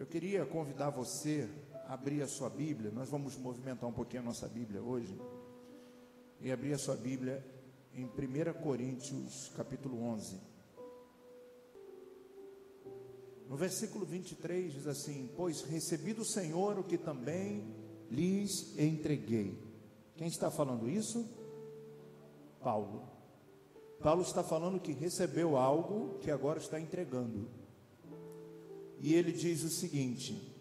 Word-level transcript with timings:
Eu 0.00 0.06
queria 0.06 0.46
convidar 0.46 0.88
você 0.88 1.46
a 1.84 1.92
abrir 1.92 2.22
a 2.22 2.26
sua 2.26 2.48
Bíblia. 2.48 2.90
Nós 2.90 3.10
vamos 3.10 3.36
movimentar 3.36 3.86
um 3.86 3.92
pouquinho 3.92 4.22
a 4.22 4.24
nossa 4.24 4.48
Bíblia 4.48 4.80
hoje. 4.80 5.14
E 6.40 6.50
abrir 6.50 6.72
a 6.72 6.78
sua 6.78 6.96
Bíblia 6.96 7.44
em 7.94 8.06
1 8.06 8.62
Coríntios, 8.62 9.52
capítulo 9.54 10.02
11. 10.02 10.40
No 13.46 13.58
versículo 13.58 14.06
23 14.06 14.72
diz 14.72 14.86
assim: 14.86 15.28
Pois 15.36 15.60
recebi 15.64 16.14
do 16.14 16.24
Senhor 16.24 16.78
o 16.78 16.84
que 16.84 16.96
também 16.96 17.70
lhes 18.10 18.78
entreguei. 18.78 19.62
Quem 20.16 20.28
está 20.28 20.50
falando 20.50 20.88
isso? 20.88 21.28
Paulo. 22.62 23.06
Paulo 24.00 24.22
está 24.22 24.42
falando 24.42 24.80
que 24.80 24.92
recebeu 24.92 25.58
algo 25.58 26.18
que 26.20 26.30
agora 26.30 26.58
está 26.58 26.80
entregando. 26.80 27.59
E 29.00 29.14
ele 29.14 29.32
diz 29.32 29.64
o 29.64 29.68
seguinte: 29.68 30.54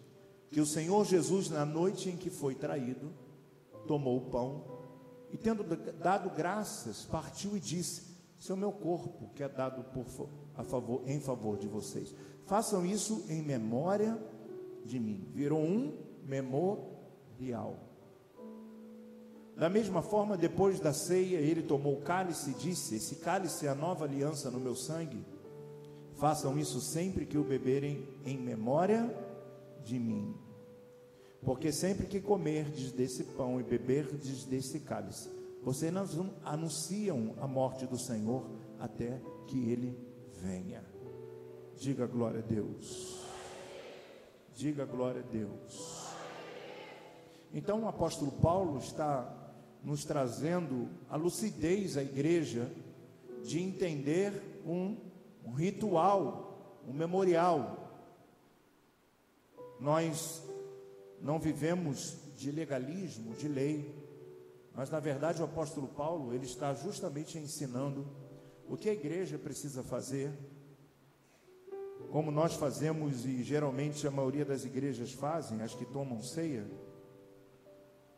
que 0.49 0.61
o 0.61 0.65
Senhor 0.65 1.05
Jesus, 1.05 1.49
na 1.49 1.65
noite 1.65 2.09
em 2.09 2.17
que 2.17 2.29
foi 2.29 2.55
traído, 2.55 3.11
tomou 3.87 4.17
o 4.17 4.29
pão 4.29 4.63
e, 5.31 5.37
tendo 5.37 5.63
dado 5.63 6.29
graças, 6.29 7.05
partiu 7.05 7.55
e 7.55 7.59
disse: 7.59 8.09
o 8.49 8.55
meu 8.55 8.71
corpo 8.71 9.29
que 9.35 9.43
é 9.43 9.49
dado 9.49 9.83
por, 9.91 10.29
a 10.55 10.63
favor, 10.63 11.03
em 11.05 11.19
favor 11.19 11.57
de 11.57 11.67
vocês. 11.67 12.15
Façam 12.45 12.85
isso 12.85 13.25
em 13.29 13.41
memória 13.41 14.17
de 14.85 14.99
mim. 14.99 15.27
Virou 15.33 15.59
um 15.59 15.97
memorial. 16.25 17.77
Da 19.55 19.69
mesma 19.69 20.01
forma, 20.01 20.37
depois 20.37 20.79
da 20.79 20.93
ceia, 20.93 21.37
ele 21.37 21.61
tomou 21.61 21.95
o 21.95 22.01
cálice 22.01 22.51
e 22.51 22.53
disse: 22.53 22.95
Esse 22.95 23.17
cálice 23.17 23.67
é 23.67 23.69
a 23.69 23.75
nova 23.75 24.05
aliança 24.05 24.49
no 24.49 24.59
meu 24.59 24.73
sangue. 24.73 25.23
Façam 26.19 26.59
isso 26.59 26.81
sempre 26.81 27.25
que 27.25 27.37
o 27.37 27.45
beberem 27.45 28.05
em 28.25 28.37
memória 28.37 29.09
de 29.85 29.97
mim. 29.97 30.35
Porque 31.41 31.71
sempre 31.71 32.07
que 32.07 32.19
comerdes 32.19 32.91
desse 32.91 33.23
pão 33.23 33.57
e 33.57 33.63
beberdes 33.63 34.43
desse 34.43 34.81
cálice, 34.81 35.29
vocês 35.63 35.93
anunciam 36.43 37.35
a 37.39 37.47
morte 37.47 37.85
do 37.85 37.97
Senhor 37.97 38.45
até 38.77 39.21
que 39.47 39.69
ele 39.69 39.97
venha. 40.41 40.83
Diga 41.77 42.05
glória 42.05 42.39
a 42.39 42.45
Deus. 42.45 43.23
Diga 44.53 44.83
glória 44.83 45.21
a 45.21 45.31
Deus. 45.31 46.05
Então 47.53 47.83
o 47.83 47.87
apóstolo 47.87 48.33
Paulo 48.33 48.77
está 48.79 49.33
nos 49.81 50.03
trazendo 50.03 50.89
a 51.09 51.15
lucidez 51.15 51.95
à 51.95 52.03
igreja 52.03 52.69
de 53.41 53.61
entender 53.61 54.61
um, 54.65 54.97
um 55.45 55.51
ritual, 55.51 56.81
um 56.87 56.93
memorial. 56.93 57.77
Nós 59.79 60.43
não 61.21 61.39
vivemos 61.39 62.17
de 62.35 62.51
legalismo, 62.51 63.35
de 63.35 63.47
lei, 63.47 63.93
mas 64.73 64.89
na 64.89 64.99
verdade 64.99 65.41
o 65.41 65.45
apóstolo 65.45 65.87
Paulo, 65.87 66.33
ele 66.33 66.45
está 66.45 66.73
justamente 66.73 67.37
ensinando 67.37 68.07
o 68.67 68.77
que 68.77 68.89
a 68.89 68.93
igreja 68.93 69.37
precisa 69.37 69.83
fazer, 69.83 70.31
como 72.11 72.31
nós 72.31 72.55
fazemos 72.55 73.25
e 73.25 73.43
geralmente 73.43 74.07
a 74.07 74.11
maioria 74.11 74.45
das 74.45 74.63
igrejas 74.63 75.11
fazem, 75.11 75.61
as 75.61 75.75
que 75.75 75.85
tomam 75.85 76.21
ceia, 76.21 76.65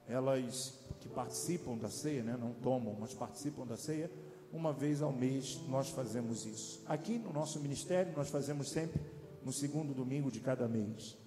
elas 0.07 0.79
que 0.99 1.09
participam 1.09 1.77
da 1.77 1.89
ceia, 1.89 2.21
né, 2.23 2.37
não 2.39 2.53
tomam, 2.53 2.95
mas 2.99 3.13
participam 3.13 3.65
da 3.65 3.75
ceia, 3.75 4.11
uma 4.53 4.73
vez 4.73 5.01
ao 5.01 5.11
mês 5.11 5.59
nós 5.67 5.89
fazemos 5.89 6.45
isso. 6.45 6.81
Aqui 6.85 7.17
no 7.17 7.31
nosso 7.31 7.59
ministério 7.59 8.13
nós 8.15 8.29
fazemos 8.29 8.69
sempre 8.69 9.01
no 9.43 9.51
segundo 9.51 9.93
domingo 9.93 10.31
de 10.31 10.39
cada 10.39 10.67
mês. 10.67 11.17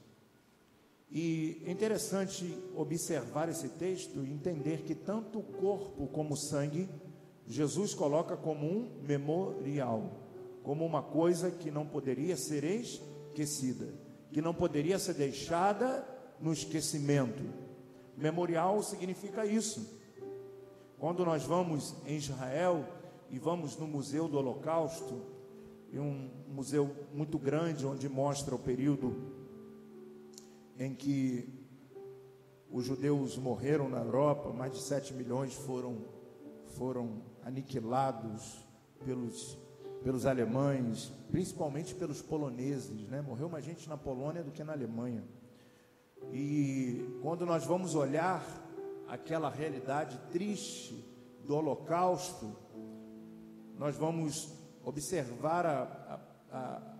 E 1.10 1.62
é 1.64 1.70
interessante 1.70 2.58
observar 2.74 3.48
esse 3.48 3.68
texto 3.68 4.24
e 4.24 4.32
entender 4.32 4.82
que 4.82 4.94
tanto 4.94 5.38
o 5.38 5.42
corpo 5.42 6.08
como 6.08 6.34
o 6.34 6.36
sangue, 6.36 6.88
Jesus 7.46 7.94
coloca 7.94 8.36
como 8.36 8.66
um 8.66 9.00
memorial, 9.06 10.10
como 10.62 10.84
uma 10.84 11.02
coisa 11.02 11.50
que 11.50 11.70
não 11.70 11.86
poderia 11.86 12.36
ser 12.36 12.64
esquecida, 12.64 13.94
que 14.32 14.42
não 14.42 14.52
poderia 14.52 14.98
ser 14.98 15.14
deixada 15.14 16.04
no 16.40 16.52
esquecimento. 16.52 17.44
Memorial 18.16 18.82
significa 18.82 19.46
isso. 19.46 20.00
Quando 20.98 21.24
nós 21.24 21.44
vamos 21.44 21.94
em 22.06 22.16
Israel 22.16 22.84
e 23.30 23.38
vamos 23.38 23.76
no 23.76 23.86
Museu 23.86 24.28
do 24.28 24.38
Holocausto, 24.38 25.34
um 26.00 26.28
museu 26.48 26.94
muito 27.12 27.38
grande 27.38 27.86
onde 27.86 28.08
mostra 28.08 28.54
o 28.54 28.58
período 28.58 29.14
em 30.78 30.94
que 30.94 31.48
os 32.70 32.84
judeus 32.84 33.36
morreram 33.36 33.88
na 33.88 33.98
Europa, 33.98 34.52
mais 34.52 34.72
de 34.72 34.80
7 34.80 35.14
milhões 35.14 35.54
foram, 35.54 36.04
foram 36.76 37.22
aniquilados 37.44 38.66
pelos, 39.04 39.56
pelos 40.02 40.26
alemães, 40.26 41.12
principalmente 41.30 41.94
pelos 41.94 42.20
poloneses, 42.20 43.08
né? 43.08 43.20
Morreu 43.20 43.48
mais 43.48 43.64
gente 43.64 43.88
na 43.88 43.96
Polônia 43.96 44.42
do 44.42 44.50
que 44.50 44.64
na 44.64 44.72
Alemanha. 44.72 45.22
E 46.32 47.18
quando 47.22 47.46
nós 47.46 47.64
vamos 47.64 47.94
olhar 47.94 48.44
aquela 49.06 49.48
realidade 49.48 50.18
triste 50.32 51.04
do 51.46 51.54
Holocausto, 51.54 52.63
nós 53.78 53.96
vamos 53.96 54.48
observar 54.84 55.66
a, 55.66 56.20
a, 56.50 56.56
a 56.56 56.94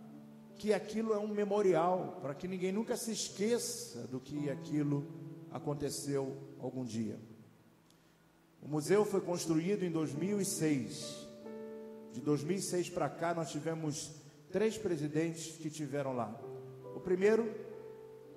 que 0.56 0.72
aquilo 0.72 1.12
é 1.12 1.18
um 1.18 1.28
memorial, 1.28 2.18
para 2.22 2.34
que 2.34 2.48
ninguém 2.48 2.72
nunca 2.72 2.96
se 2.96 3.12
esqueça 3.12 4.06
do 4.06 4.20
que 4.20 4.48
aquilo 4.48 5.06
aconteceu 5.50 6.36
algum 6.58 6.84
dia. 6.84 7.18
O 8.62 8.68
museu 8.68 9.04
foi 9.04 9.20
construído 9.20 9.84
em 9.84 9.90
2006. 9.90 11.28
De 12.12 12.20
2006 12.20 12.88
para 12.90 13.08
cá, 13.08 13.34
nós 13.34 13.50
tivemos 13.50 14.12
três 14.50 14.78
presidentes 14.78 15.56
que 15.56 15.68
tiveram 15.68 16.14
lá. 16.14 16.34
O 16.94 17.00
primeiro, 17.00 17.52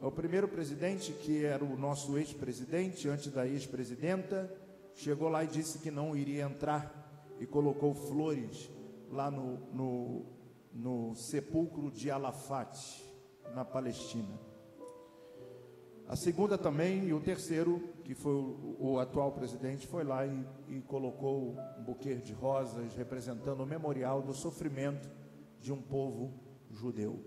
o 0.02 0.12
primeiro 0.12 0.48
presidente, 0.48 1.14
que 1.14 1.46
era 1.46 1.64
o 1.64 1.78
nosso 1.78 2.18
ex-presidente, 2.18 3.08
antes 3.08 3.32
da 3.32 3.48
ex-presidenta, 3.48 4.52
chegou 4.96 5.30
lá 5.30 5.44
e 5.44 5.48
disse 5.48 5.80
que 5.80 5.92
não 5.92 6.18
iria 6.18 6.44
entrar 6.44 7.07
e 7.40 7.46
colocou 7.46 7.94
flores 7.94 8.70
lá 9.12 9.32
no, 9.32 9.58
no 9.74 10.38
no 10.78 11.16
sepulcro 11.16 11.90
de 11.90 12.12
Alafate, 12.12 13.04
na 13.54 13.66
Palestina. 13.66 14.40
A 16.08 16.16
segunda 16.16 16.58
também, 16.58 17.06
e 17.06 17.14
o 17.14 17.20
terceiro, 17.20 17.82
que 18.04 18.14
foi 18.14 18.34
o, 18.34 18.78
o 18.80 19.00
atual 19.00 19.32
presidente, 19.32 19.88
foi 19.88 20.04
lá 20.04 20.26
e, 20.26 20.48
e 20.70 20.82
colocou 20.82 21.58
um 21.78 21.84
buquê 21.84 22.16
de 22.16 22.32
rosas 22.32 22.96
representando 22.96 23.62
o 23.62 23.66
memorial 23.66 24.22
do 24.22 24.34
sofrimento 24.34 25.10
de 25.60 25.74
um 25.74 25.82
povo 25.82 26.32
judeu. 26.72 27.20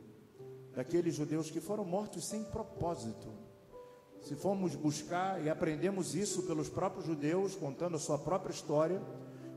Daqueles 0.75 1.15
judeus 1.15 1.51
que 1.51 1.61
foram 1.61 1.85
mortos 1.85 2.25
sem 2.25 2.45
propósito. 2.45 3.29
Se 4.23 4.35
formos 4.35 4.75
buscar 4.77 5.45
e 5.45 5.51
aprendemos 5.51 6.15
isso 6.15 6.45
pelos 6.45 6.69
próprios 6.69 7.05
judeus, 7.05 7.55
contando 7.55 7.97
a 7.97 7.99
sua 8.01 8.19
própria 8.19 8.53
história, 8.53 9.03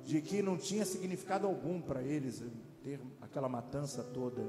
de 0.05 0.21
que 0.21 0.41
não 0.41 0.57
tinha 0.57 0.85
significado 0.85 1.47
algum 1.47 1.81
para 1.81 2.01
eles 2.01 2.43
ter 2.83 2.99
aquela 3.21 3.47
matança 3.47 4.03
toda. 4.03 4.43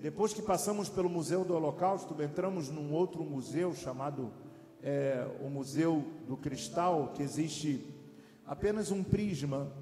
Depois 0.00 0.32
que 0.32 0.42
passamos 0.42 0.88
pelo 0.88 1.08
Museu 1.08 1.44
do 1.44 1.54
Holocausto, 1.54 2.20
entramos 2.22 2.68
num 2.68 2.92
outro 2.92 3.24
museu 3.24 3.74
chamado 3.74 4.32
é, 4.82 5.26
o 5.40 5.48
Museu 5.48 6.04
do 6.26 6.36
Cristal, 6.36 7.12
que 7.14 7.22
existe 7.22 7.84
apenas 8.46 8.90
um 8.90 9.02
prisma 9.02 9.72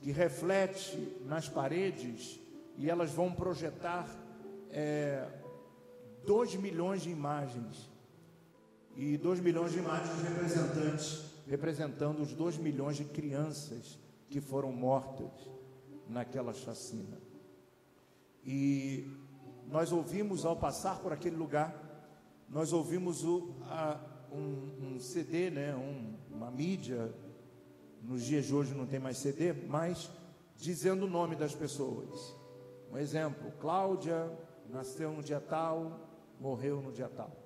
que 0.00 0.10
reflete 0.10 1.16
nas 1.24 1.48
paredes 1.48 2.38
e 2.76 2.90
elas 2.90 3.10
vão 3.10 3.32
projetar 3.32 4.06
é, 4.70 5.26
2 6.26 6.56
milhões 6.56 7.02
de 7.02 7.10
imagens. 7.10 7.90
E 8.94 9.16
2 9.16 9.40
milhões 9.40 9.72
de 9.72 9.78
imagens 9.78 10.20
representantes, 10.22 11.31
representando 11.46 12.20
os 12.20 12.32
2 12.32 12.58
milhões 12.58 12.96
de 12.96 13.04
crianças 13.04 13.98
que 14.28 14.40
foram 14.40 14.72
mortas 14.72 15.30
naquela 16.08 16.52
chacina. 16.52 17.18
E 18.44 19.06
nós 19.68 19.92
ouvimos 19.92 20.44
ao 20.44 20.56
passar 20.56 21.00
por 21.00 21.12
aquele 21.12 21.36
lugar, 21.36 21.74
nós 22.48 22.72
ouvimos 22.72 23.24
o, 23.24 23.54
a, 23.62 23.98
um, 24.32 24.94
um, 24.94 25.00
CD, 25.00 25.50
né, 25.50 25.74
um, 25.74 26.16
uma 26.30 26.50
mídia, 26.50 27.12
nos 28.02 28.24
dias 28.24 28.46
de 28.46 28.54
hoje 28.54 28.74
não 28.74 28.86
tem 28.86 28.98
mais 28.98 29.18
CD, 29.18 29.52
mas 29.52 30.10
dizendo 30.56 31.06
o 31.06 31.10
nome 31.10 31.36
das 31.36 31.54
pessoas. 31.54 32.36
Um 32.90 32.98
exemplo, 32.98 33.52
Cláudia 33.60 34.30
nasceu 34.68 35.12
no 35.12 35.22
dia 35.22 35.40
tal, 35.40 36.00
morreu 36.40 36.80
no 36.82 36.92
dia 36.92 37.08
tal. 37.08 37.41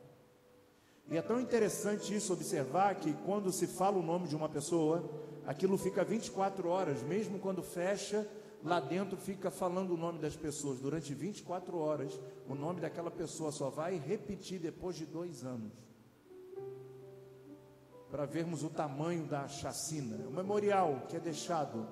E 1.09 1.17
é 1.17 1.23
tão 1.23 1.41
interessante 1.41 2.15
isso 2.15 2.33
observar 2.33 2.97
que 2.97 3.13
quando 3.25 3.53
se 3.53 3.67
fala 3.67 3.99
o 3.99 4.03
nome 4.03 4.27
de 4.27 4.35
uma 4.35 4.49
pessoa, 4.49 5.09
aquilo 5.47 5.79
fica 5.79 6.05
24 6.05 6.69
horas, 6.69 7.03
mesmo 7.03 7.39
quando 7.39 7.63
fecha 7.63 8.27
lá 8.65 8.81
dentro 8.81 9.17
fica 9.17 9.49
falando 9.51 9.93
o 9.93 9.97
nome 9.97 10.19
das 10.19 10.35
pessoas 10.35 10.81
durante 10.81 11.15
24 11.15 11.79
horas. 11.79 12.19
O 12.49 12.55
nome 12.55 12.81
daquela 12.81 13.11
pessoa 13.11 13.53
só 13.53 13.71
vai 13.71 13.97
repetir 13.97 14.59
depois 14.59 14.97
de 14.97 15.07
dois 15.07 15.45
anos. 15.45 15.73
Para 18.11 18.27
vermos 18.27 18.65
o 18.65 18.71
tamanho 18.71 19.25
da 19.27 19.47
chacina. 19.47 20.27
O 20.27 20.33
memorial 20.33 21.07
que 21.09 21.17
é 21.17 21.21
deixado. 21.21 21.87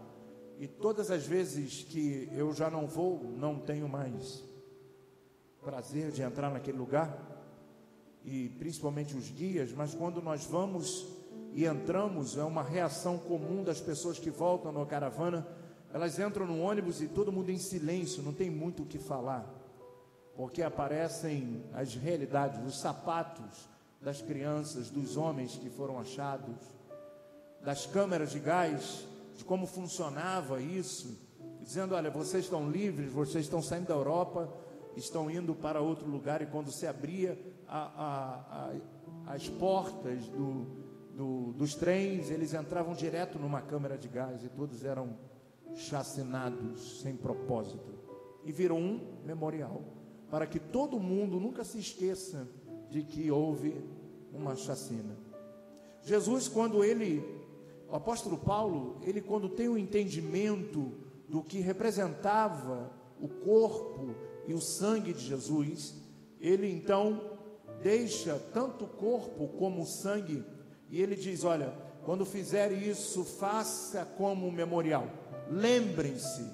E 0.58 0.66
todas 0.66 1.11
as 1.11 1.26
vezes 1.26 1.82
que 1.82 2.28
eu 2.32 2.52
já 2.52 2.69
não 2.70 2.87
vou, 2.87 3.22
não 3.22 3.58
tenho 3.58 3.88
mais 3.88 4.43
prazer 5.62 6.11
de 6.11 6.22
entrar 6.22 6.50
naquele 6.50 6.78
lugar. 6.78 7.33
E 8.25 8.49
principalmente 8.59 9.17
os 9.17 9.31
guias, 9.31 9.73
mas 9.73 9.94
quando 9.94 10.23
nós 10.23 10.44
vamos 10.47 11.06
e 11.53 11.67
entramos, 11.67 12.37
é 12.37 12.43
uma 12.43 12.62
reação 12.62 13.17
comum 13.17 13.62
das 13.62 13.81
pessoas 13.81 14.19
que 14.19 14.31
voltam 14.31 14.73
na 14.73 14.85
caravana. 14.85 15.47
Elas 15.93 16.19
entram 16.19 16.47
no 16.47 16.61
ônibus 16.61 17.00
e 17.00 17.06
todo 17.06 17.31
mundo 17.31 17.50
em 17.50 17.59
silêncio, 17.59 18.23
não 18.23 18.32
tem 18.32 18.50
muito 18.50 18.82
o 18.82 18.87
que 18.87 18.99
falar, 18.99 19.47
porque 20.37 20.62
aparecem 20.62 21.62
as 21.73 21.94
realidades, 21.94 22.61
os 22.67 22.81
sapatos 22.81 23.69
das 24.00 24.21
crianças, 24.21 24.91
dos 24.91 25.17
homens 25.17 25.56
que 25.56 25.71
foram 25.71 26.00
achados, 26.00 26.56
das 27.62 27.87
câmeras 27.87 28.32
de 28.32 28.41
gás, 28.41 29.06
de 29.37 29.44
como 29.44 29.67
funcionava 29.67 30.61
isso, 30.61 31.17
dizendo: 31.62 31.94
olha, 31.94 32.11
vocês 32.11 32.44
estão 32.44 32.71
livres, 32.71 33.12
vocês 33.12 33.44
estão 33.44 33.62
saindo 33.62 33.87
da 33.87 33.94
Europa, 33.94 34.53
estão 34.96 35.31
indo 35.31 35.55
para 35.55 35.81
outro 35.81 36.08
lugar, 36.08 36.43
e 36.43 36.46
quando 36.46 36.73
se 36.73 36.87
abria 36.87 37.38
a, 37.67 37.79
a, 37.79 38.70
a, 39.26 39.35
as 39.35 39.49
portas 39.49 40.29
do, 40.29 40.67
do, 41.17 41.52
dos 41.52 41.75
trens, 41.75 42.31
eles 42.31 42.55
entravam 42.55 42.94
direto 42.94 43.38
numa 43.38 43.61
câmera 43.61 43.96
de 43.96 44.08
gás 44.08 44.44
e 44.44 44.49
todos 44.49 44.85
eram 44.85 45.17
chacinados 45.75 47.00
sem 47.00 47.17
propósito. 47.17 47.94
E 48.44 48.52
virou 48.52 48.79
um 48.79 49.00
memorial 49.25 49.82
para 50.31 50.46
que 50.46 50.58
todo 50.58 50.99
mundo 50.99 51.40
nunca 51.40 51.64
se 51.64 51.79
esqueça 51.79 52.49
de 52.90 53.02
que 53.02 53.31
houve 53.31 53.85
uma 54.32 54.56
chacina. 54.56 55.17
Jesus, 56.02 56.49
quando 56.49 56.85
ele, 56.85 57.25
o 57.88 57.97
apóstolo 57.97 58.37
Paulo, 58.37 58.99
ele 59.02 59.20
quando 59.20 59.49
tem 59.49 59.69
o 59.69 59.79
entendimento 59.79 60.93
do 61.29 61.43
que 61.43 61.61
representava 61.61 62.93
o 63.20 63.29
corpo 63.29 64.14
e 64.46 64.55
o 64.55 64.61
sangue 64.61 65.12
de 65.12 65.25
Jesus, 65.25 65.94
ele 66.41 66.70
então 66.70 67.38
deixa 67.82 68.38
tanto 68.52 68.85
o 68.85 68.88
corpo 68.88 69.49
como 69.49 69.82
o 69.82 69.87
sangue 69.87 70.44
e 70.91 71.00
ele 71.00 71.17
diz: 71.17 71.44
Olha, 71.44 71.75
quando 72.05 72.25
fizer 72.25 72.73
isso, 72.73 73.25
faça 73.25 74.05
como 74.05 74.46
um 74.46 74.52
memorial. 74.52 75.08
Lembrem-se 75.50 76.44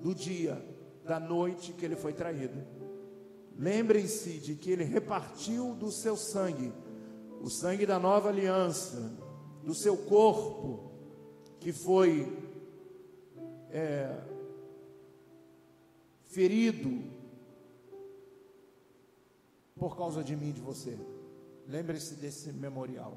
do 0.00 0.14
dia, 0.14 0.60
da 1.04 1.20
noite 1.20 1.72
que 1.72 1.84
ele 1.84 1.96
foi 1.96 2.12
traído. 2.12 2.62
Lembrem-se 3.58 4.38
de 4.38 4.54
que 4.54 4.70
ele 4.70 4.84
repartiu 4.84 5.74
do 5.74 5.90
seu 5.90 6.16
sangue, 6.16 6.72
o 7.40 7.48
sangue 7.48 7.86
da 7.86 7.98
nova 7.98 8.28
aliança, 8.28 9.12
do 9.62 9.74
seu 9.74 9.96
corpo, 9.96 10.92
que 11.60 11.72
foi 11.72 12.36
é, 13.70 14.18
ferido 16.24 17.15
por 19.78 19.96
causa 19.96 20.24
de 20.24 20.34
mim 20.34 20.48
e 20.48 20.52
de 20.52 20.60
você. 20.60 20.98
Lembre-se 21.66 22.14
desse 22.14 22.52
memorial. 22.52 23.16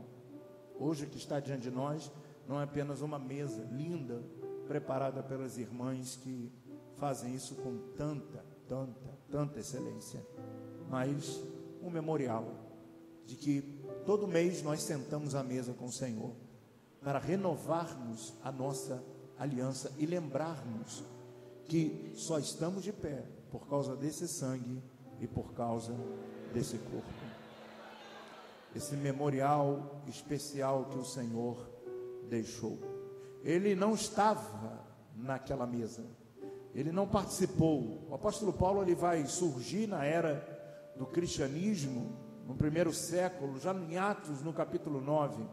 Hoje 0.79 1.05
que 1.05 1.17
está 1.17 1.39
diante 1.39 1.63
de 1.63 1.71
nós 1.71 2.11
não 2.47 2.59
é 2.59 2.63
apenas 2.63 3.01
uma 3.01 3.19
mesa 3.19 3.63
linda, 3.71 4.21
preparada 4.67 5.23
pelas 5.23 5.57
irmãs 5.57 6.15
que 6.15 6.51
fazem 6.95 7.33
isso 7.33 7.55
com 7.55 7.77
tanta, 7.95 8.45
tanta, 8.67 9.17
tanta 9.31 9.59
excelência. 9.59 10.23
Mas 10.89 11.41
um 11.81 11.89
memorial 11.89 12.45
de 13.25 13.35
que 13.35 13.81
todo 14.05 14.27
mês 14.27 14.61
nós 14.63 14.81
sentamos 14.81 15.35
à 15.35 15.43
mesa 15.43 15.73
com 15.73 15.85
o 15.85 15.91
Senhor 15.91 16.33
para 17.01 17.19
renovarmos 17.19 18.33
a 18.43 18.51
nossa 18.51 19.03
aliança 19.37 19.93
e 19.97 20.05
lembrarmos 20.05 21.03
que 21.65 22.11
só 22.15 22.39
estamos 22.39 22.83
de 22.83 22.91
pé 22.91 23.23
por 23.49 23.67
causa 23.67 23.95
desse 23.95 24.27
sangue 24.27 24.81
e 25.19 25.27
por 25.27 25.53
causa 25.53 25.95
desse 26.53 26.77
corpo. 26.77 27.07
Esse 28.75 28.95
memorial 28.95 30.01
especial 30.07 30.85
que 30.85 30.97
o 30.97 31.05
Senhor 31.05 31.57
deixou. 32.29 32.77
Ele 33.43 33.75
não 33.75 33.93
estava 33.93 34.85
naquela 35.15 35.65
mesa. 35.65 36.05
Ele 36.73 36.91
não 36.91 37.07
participou. 37.07 38.07
O 38.09 38.13
apóstolo 38.13 38.53
Paulo 38.53 38.81
ele 38.81 38.95
vai 38.95 39.25
surgir 39.25 39.87
na 39.87 40.05
era 40.05 40.57
do 40.95 41.05
cristianismo, 41.05 42.11
no 42.45 42.55
primeiro 42.55 42.93
século, 42.93 43.59
já 43.59 43.73
em 43.73 43.97
Atos, 43.97 44.41
no 44.41 44.53
capítulo 44.53 44.99
9, 45.01 45.43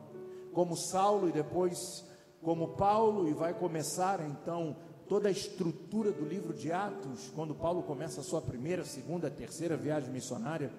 como 0.53 0.77
Saulo 0.77 1.29
e 1.29 1.33
depois 1.33 2.05
como 2.43 2.77
Paulo, 2.77 3.29
e 3.29 3.33
vai 3.33 3.55
começar 3.55 4.21
então 4.21 4.77
toda 5.09 5.29
a 5.29 5.33
estrutura 5.33 6.11
do 6.13 6.25
livro 6.25 6.53
de 6.53 6.73
Atos, 6.73 7.31
quando 7.35 7.55
Paulo 7.55 7.83
começa 7.83 8.21
a 8.21 8.25
sua 8.25 8.41
primeira, 8.41 8.85
segunda, 8.85 9.31
terceira 9.31 9.77
viagem 9.77 10.11
missionária. 10.11 10.71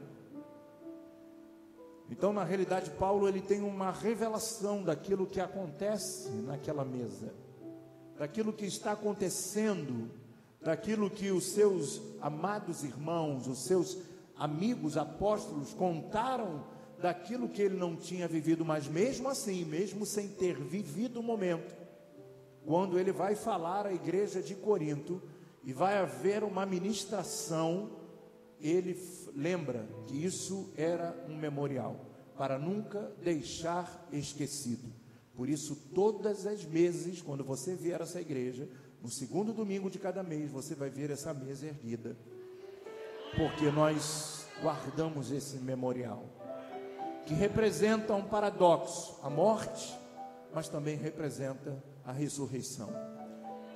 Então, 2.10 2.32
na 2.32 2.44
realidade, 2.44 2.92
Paulo 2.92 3.28
ele 3.28 3.42
tem 3.42 3.62
uma 3.62 3.92
revelação 3.92 4.84
daquilo 4.84 5.26
que 5.26 5.40
acontece 5.40 6.30
naquela 6.30 6.86
mesa, 6.86 7.34
daquilo 8.18 8.54
que 8.54 8.66
está 8.66 8.94
acontecendo, 8.94 10.10
daquilo 10.62 11.10
que 11.10 11.32
os 11.32 11.46
seus 11.46 12.02
amados 12.22 12.84
irmãos, 12.84 13.48
os 13.48 13.66
seus 13.66 13.98
amigos 14.38 14.98
apóstolos 14.98 15.74
contaram 15.74 16.64
daquilo 17.02 17.50
que 17.50 17.62
ele 17.62 17.78
não 17.78 17.96
tinha 17.96 18.28
vivido, 18.28 18.66
mas 18.66 18.88
mesmo 18.88 19.30
assim, 19.30 19.64
mesmo 19.66 20.06
sem 20.06 20.28
ter 20.28 20.58
vivido 20.58 21.20
o 21.20 21.24
momento, 21.24 21.87
quando 22.68 23.00
ele 23.00 23.14
vai 23.14 23.34
falar 23.34 23.88
à 23.88 23.94
igreja 23.94 24.44
de 24.44 24.54
Corinto 24.54 25.22
e 25.64 25.72
vai 25.72 25.98
haver 25.98 26.44
uma 26.44 26.66
ministração 26.66 27.90
ele 28.60 29.00
lembra 29.34 29.88
que 30.06 30.26
isso 30.26 30.74
era 30.76 31.16
um 31.30 31.38
memorial, 31.38 32.06
para 32.38 32.60
nunca 32.60 33.12
deixar 33.22 34.06
esquecido. 34.12 34.92
Por 35.34 35.48
isso, 35.48 35.76
todas 35.94 36.46
as 36.46 36.66
meses, 36.66 37.22
quando 37.22 37.44
você 37.44 37.74
vier 37.74 38.02
a 38.02 38.04
essa 38.04 38.20
igreja, 38.20 38.68
no 39.02 39.10
segundo 39.10 39.54
domingo 39.54 39.90
de 39.90 40.00
cada 40.00 40.22
mês, 40.22 40.52
você 40.52 40.76
vai 40.76 40.90
ver 40.90 41.10
essa 41.10 41.34
mesa 41.34 41.68
erguida, 41.68 42.18
porque 43.38 43.72
nós 43.72 44.46
guardamos 44.62 45.32
esse 45.32 45.58
memorial, 45.58 46.26
que 47.26 47.34
representa 47.34 48.14
um 48.14 48.24
paradoxo, 48.24 49.20
a 49.22 49.30
morte, 49.30 49.98
mas 50.54 50.68
também 50.68 50.98
representa 50.98 51.82
a 52.08 52.14
ressurreição, 52.14 52.90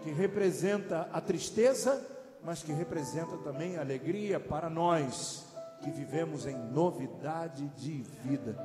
que 0.02 0.10
representa 0.10 1.10
a 1.12 1.20
tristeza, 1.20 2.02
mas 2.42 2.64
que 2.64 2.72
representa 2.72 3.38
também 3.40 3.76
alegria 3.76 4.40
para 4.40 4.70
nós 4.70 5.46
que 5.84 5.92
vivemos 5.92 6.46
em 6.46 6.58
novidade 6.58 7.68
de 7.76 8.02
vida. 8.24 8.56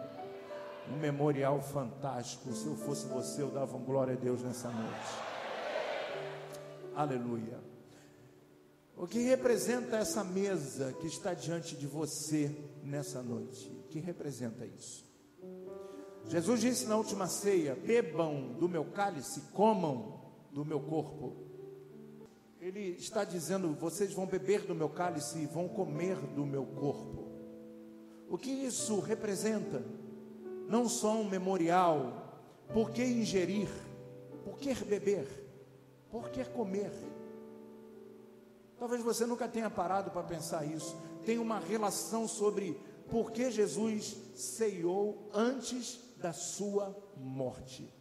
Um 0.88 0.99
memorial 0.99 1.61
fantástico. 1.61 2.52
Se 2.52 2.66
eu 2.66 2.76
fosse 2.76 3.06
você, 3.06 3.42
eu 3.42 3.50
dava 3.50 3.76
um 3.76 3.85
glória 3.85 4.14
a 4.14 4.16
Deus 4.16 4.40
nessa 4.42 4.70
noite. 4.70 5.26
Aleluia. 6.94 7.58
O 8.96 9.06
que 9.06 9.18
representa 9.18 9.96
essa 9.96 10.23
mesa 10.23 10.92
que 10.92 11.08
está 11.08 11.35
diante 11.35 11.76
de 11.76 11.87
você 11.87 12.56
nessa 12.85 13.20
noite? 13.20 13.68
O 13.68 13.88
que 13.88 13.99
representa 13.99 14.64
isso? 14.64 15.05
Jesus 16.28 16.61
disse 16.61 16.87
na 16.87 16.97
última 16.97 17.26
ceia: 17.28 17.75
bebam 17.75 18.54
do 18.59 18.68
meu 18.68 18.85
cálice, 18.85 19.40
comam 19.52 20.21
do 20.50 20.64
meu 20.64 20.80
corpo. 20.80 21.37
Ele 22.61 22.97
está 22.99 23.25
dizendo: 23.25 23.75
vocês 23.75 24.12
vão 24.12 24.26
beber 24.26 24.62
do 24.62 24.75
meu 24.75 24.88
cálice 24.88 25.38
e 25.38 25.47
vão 25.47 25.68
comer 25.68 26.16
do 26.16 26.45
meu 26.45 26.64
corpo. 26.64 27.26
O 28.28 28.37
que 28.37 28.50
isso 28.50 28.99
representa? 28.99 29.85
Não 30.68 30.88
só 30.88 31.12
um 31.12 31.28
memorial. 31.28 32.25
Por 32.73 32.90
que 32.90 33.04
ingerir? 33.04 33.68
Por 34.45 34.59
que 34.59 34.75
beber? 34.75 35.28
Por 36.11 36.30
que 36.30 36.45
comer? 36.45 36.90
Talvez 38.76 39.00
você 39.02 39.25
nunca 39.25 39.47
tenha 39.47 39.71
parado 39.71 40.11
para 40.11 40.25
pensar 40.25 40.64
isso. 40.64 40.97
Tem 41.25 41.38
uma 41.38 41.61
relação 41.61 42.26
sobre 42.26 42.78
por 43.09 43.30
que 43.30 43.50
Jesus 43.50 44.16
ceiou 44.35 45.30
antes 45.33 46.00
da 46.16 46.32
sua 46.32 46.96
morte. 47.16 47.92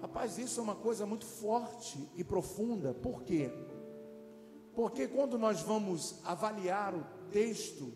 Rapaz, 0.00 0.36
isso 0.36 0.60
é 0.60 0.62
uma 0.62 0.74
coisa 0.74 1.06
muito 1.06 1.24
forte 1.24 2.08
e 2.16 2.24
profunda. 2.24 2.92
Por 2.92 3.22
quê? 3.22 3.50
Porque 4.74 5.06
quando 5.06 5.38
nós 5.38 5.60
vamos 5.60 6.16
avaliar 6.24 6.94
o 6.94 7.04
texto 7.30 7.92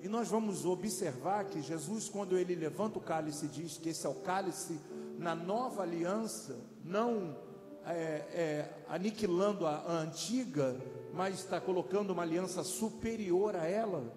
e 0.00 0.08
nós 0.08 0.28
vamos 0.28 0.64
observar 0.64 1.44
que 1.44 1.60
Jesus, 1.60 2.08
quando 2.08 2.38
ele 2.38 2.54
levanta 2.54 2.98
o 2.98 3.02
cálice, 3.02 3.46
diz 3.48 3.76
que 3.76 3.90
esse 3.90 4.06
é 4.06 4.08
o 4.08 4.14
cálice 4.14 4.80
na 5.18 5.34
nova 5.34 5.82
aliança, 5.82 6.58
não 6.84 7.36
é, 7.84 7.92
é, 7.94 8.84
aniquilando 8.88 9.66
a, 9.66 9.76
a 9.76 9.92
antiga, 10.00 10.76
mas 11.12 11.40
está 11.40 11.60
colocando 11.60 12.10
uma 12.10 12.22
aliança 12.22 12.64
superior 12.64 13.54
a 13.54 13.66
ela, 13.66 14.12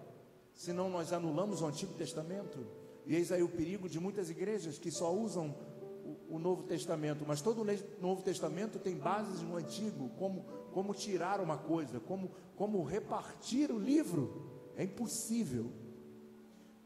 senão 0.53 0.89
nós 0.89 1.11
anulamos 1.11 1.61
o 1.61 1.65
Antigo 1.65 1.93
Testamento. 1.93 2.65
E 3.05 3.15
eis 3.15 3.31
aí 3.31 3.43
o 3.43 3.49
perigo 3.49 3.87
de 3.87 3.99
muitas 3.99 4.29
igrejas 4.29 4.77
que 4.77 4.91
só 4.91 5.13
usam 5.13 5.55
o, 6.03 6.35
o 6.35 6.39
Novo 6.39 6.63
Testamento, 6.63 7.23
mas 7.27 7.41
todo 7.41 7.61
o 7.61 7.65
Novo 8.01 8.23
Testamento 8.23 8.79
tem 8.79 8.95
bases 8.95 9.41
no 9.41 9.57
Antigo, 9.57 10.09
como, 10.17 10.45
como 10.71 10.93
tirar 10.93 11.39
uma 11.39 11.57
coisa, 11.57 11.99
como, 11.99 12.31
como 12.55 12.83
repartir 12.83 13.71
o 13.71 13.79
livro. 13.79 14.51
É 14.75 14.83
impossível. 14.83 15.71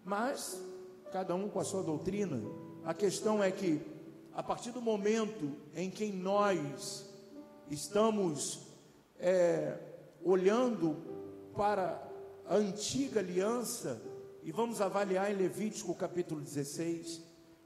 Mas, 0.03 0.61
cada 1.11 1.35
um 1.35 1.49
com 1.49 1.59
a 1.59 1.63
sua 1.63 1.83
doutrina, 1.83 2.41
a 2.83 2.93
questão 2.93 3.43
é 3.43 3.51
que, 3.51 3.81
a 4.33 4.43
partir 4.43 4.71
do 4.71 4.81
momento 4.81 5.55
em 5.73 5.89
que 5.89 6.11
nós 6.11 7.09
estamos 7.69 8.67
é, 9.19 9.77
olhando 10.23 10.95
para 11.55 12.01
a 12.47 12.55
antiga 12.55 13.19
aliança, 13.19 14.01
e 14.50 14.51
vamos 14.51 14.82
avaliar 14.82 15.32
em 15.32 15.36
Levítico 15.36 15.94
capítulo 15.94 16.41
16, 16.41 17.22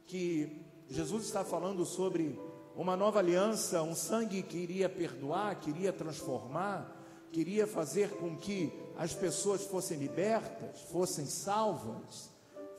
que 0.06 0.66
Jesus 0.90 1.24
está 1.24 1.42
falando 1.42 1.86
sobre 1.86 2.38
uma 2.76 2.98
nova 2.98 3.20
aliança, 3.20 3.82
um 3.82 3.96
sangue 3.96 4.44
que 4.44 4.58
iria 4.58 4.90
perdoar, 4.90 5.62
que 5.62 5.70
iria 5.70 5.94
transformar, 5.94 6.94
queria 7.32 7.66
fazer 7.66 8.10
com 8.18 8.36
que 8.36 8.70
as 8.98 9.14
pessoas 9.14 9.64
fossem 9.64 9.98
libertas, 9.98 10.82
fossem 10.92 11.26
salvas, 11.26 12.30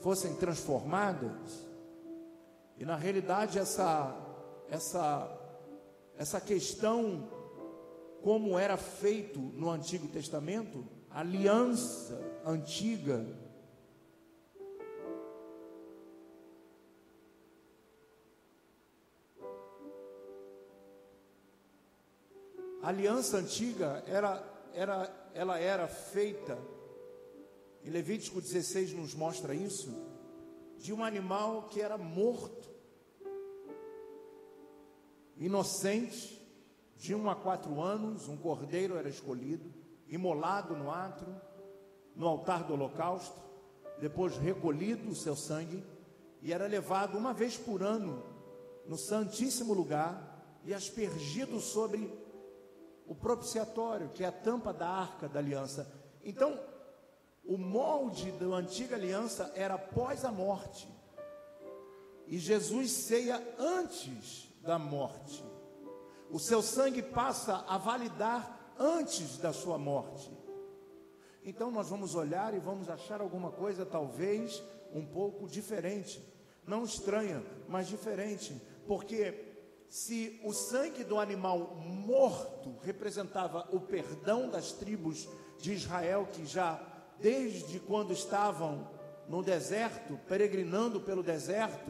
fossem 0.01 0.35
transformadas. 0.35 1.65
E 2.77 2.85
na 2.85 2.95
realidade 2.95 3.57
essa 3.57 4.15
essa 4.69 5.35
essa 6.15 6.39
questão 6.39 7.27
como 8.21 8.59
era 8.59 8.77
feito 8.77 9.39
no 9.39 9.67
Antigo 9.67 10.07
Testamento, 10.07 10.85
a 11.09 11.21
aliança 11.21 12.21
antiga 12.45 13.44
A 22.85 22.89
aliança 22.89 23.37
antiga 23.37 24.03
era, 24.05 24.43
era, 24.71 25.29
ela 25.33 25.57
era 25.57 25.87
feita, 25.87 26.55
e 27.83 27.89
Levítico 27.89 28.39
16 28.39 28.93
nos 28.93 29.15
mostra 29.15 29.55
isso, 29.55 29.91
de 30.77 30.93
um 30.93 31.03
animal 31.03 31.63
que 31.63 31.81
era 31.81 31.97
morto, 31.97 32.69
inocente, 35.35 36.39
de 36.95 37.15
um 37.15 37.27
a 37.27 37.33
quatro 37.33 37.81
anos, 37.81 38.27
um 38.27 38.37
cordeiro 38.37 38.97
era 38.97 39.09
escolhido, 39.09 39.73
imolado 40.07 40.77
no 40.77 40.91
atro, 40.91 41.35
no 42.15 42.27
altar 42.27 42.65
do 42.65 42.73
holocausto, 42.73 43.41
depois 43.99 44.37
recolhido 44.37 45.09
o 45.09 45.15
seu 45.15 45.35
sangue, 45.35 45.83
e 46.39 46.53
era 46.53 46.67
levado 46.67 47.17
uma 47.17 47.33
vez 47.33 47.57
por 47.57 47.81
ano 47.81 48.21
no 48.87 48.95
Santíssimo 48.95 49.73
Lugar 49.73 50.61
e 50.63 50.71
aspergido 50.71 51.59
sobre 51.59 52.23
o 53.07 53.15
propiciatório, 53.15 54.09
que 54.09 54.23
é 54.23 54.27
a 54.27 54.31
tampa 54.31 54.73
da 54.73 54.87
arca 54.87 55.27
da 55.27 55.39
aliança. 55.39 55.91
Então, 56.23 56.59
o 57.43 57.57
molde 57.57 58.31
da 58.31 58.47
antiga 58.47 58.95
aliança 58.95 59.51
era 59.55 59.75
após 59.75 60.25
a 60.25 60.31
morte. 60.31 60.89
E 62.27 62.39
Jesus 62.39 62.91
ceia 62.91 63.41
antes 63.59 64.49
da 64.61 64.79
morte. 64.79 65.43
O 66.31 66.39
seu 66.39 66.61
sangue 66.61 67.03
passa 67.03 67.63
a 67.67 67.77
validar 67.77 68.73
antes 68.79 69.37
da 69.37 69.53
sua 69.53 69.77
morte. 69.77 70.31
Então 71.43 71.69
nós 71.69 71.89
vamos 71.89 72.15
olhar 72.15 72.55
e 72.55 72.59
vamos 72.59 72.89
achar 72.89 73.21
alguma 73.21 73.51
coisa 73.51 73.85
talvez 73.85 74.63
um 74.91 75.05
pouco 75.05 75.47
diferente. 75.47 76.19
Não 76.65 76.83
estranha, 76.83 77.45
mas 77.69 77.87
diferente, 77.87 78.59
porque 78.87 79.44
se 79.95 80.41
o 80.43 80.51
sangue 80.51 81.05
do 81.05 81.17
animal 81.17 81.77
morto 81.77 82.75
representava 82.81 83.65
o 83.71 83.79
perdão 83.79 84.49
das 84.49 84.73
tribos 84.73 85.25
de 85.57 85.71
Israel, 85.71 86.27
que 86.33 86.45
já 86.45 86.85
desde 87.17 87.79
quando 87.79 88.11
estavam 88.11 88.89
no 89.29 89.41
deserto, 89.41 90.19
peregrinando 90.27 90.99
pelo 90.99 91.23
deserto 91.23 91.89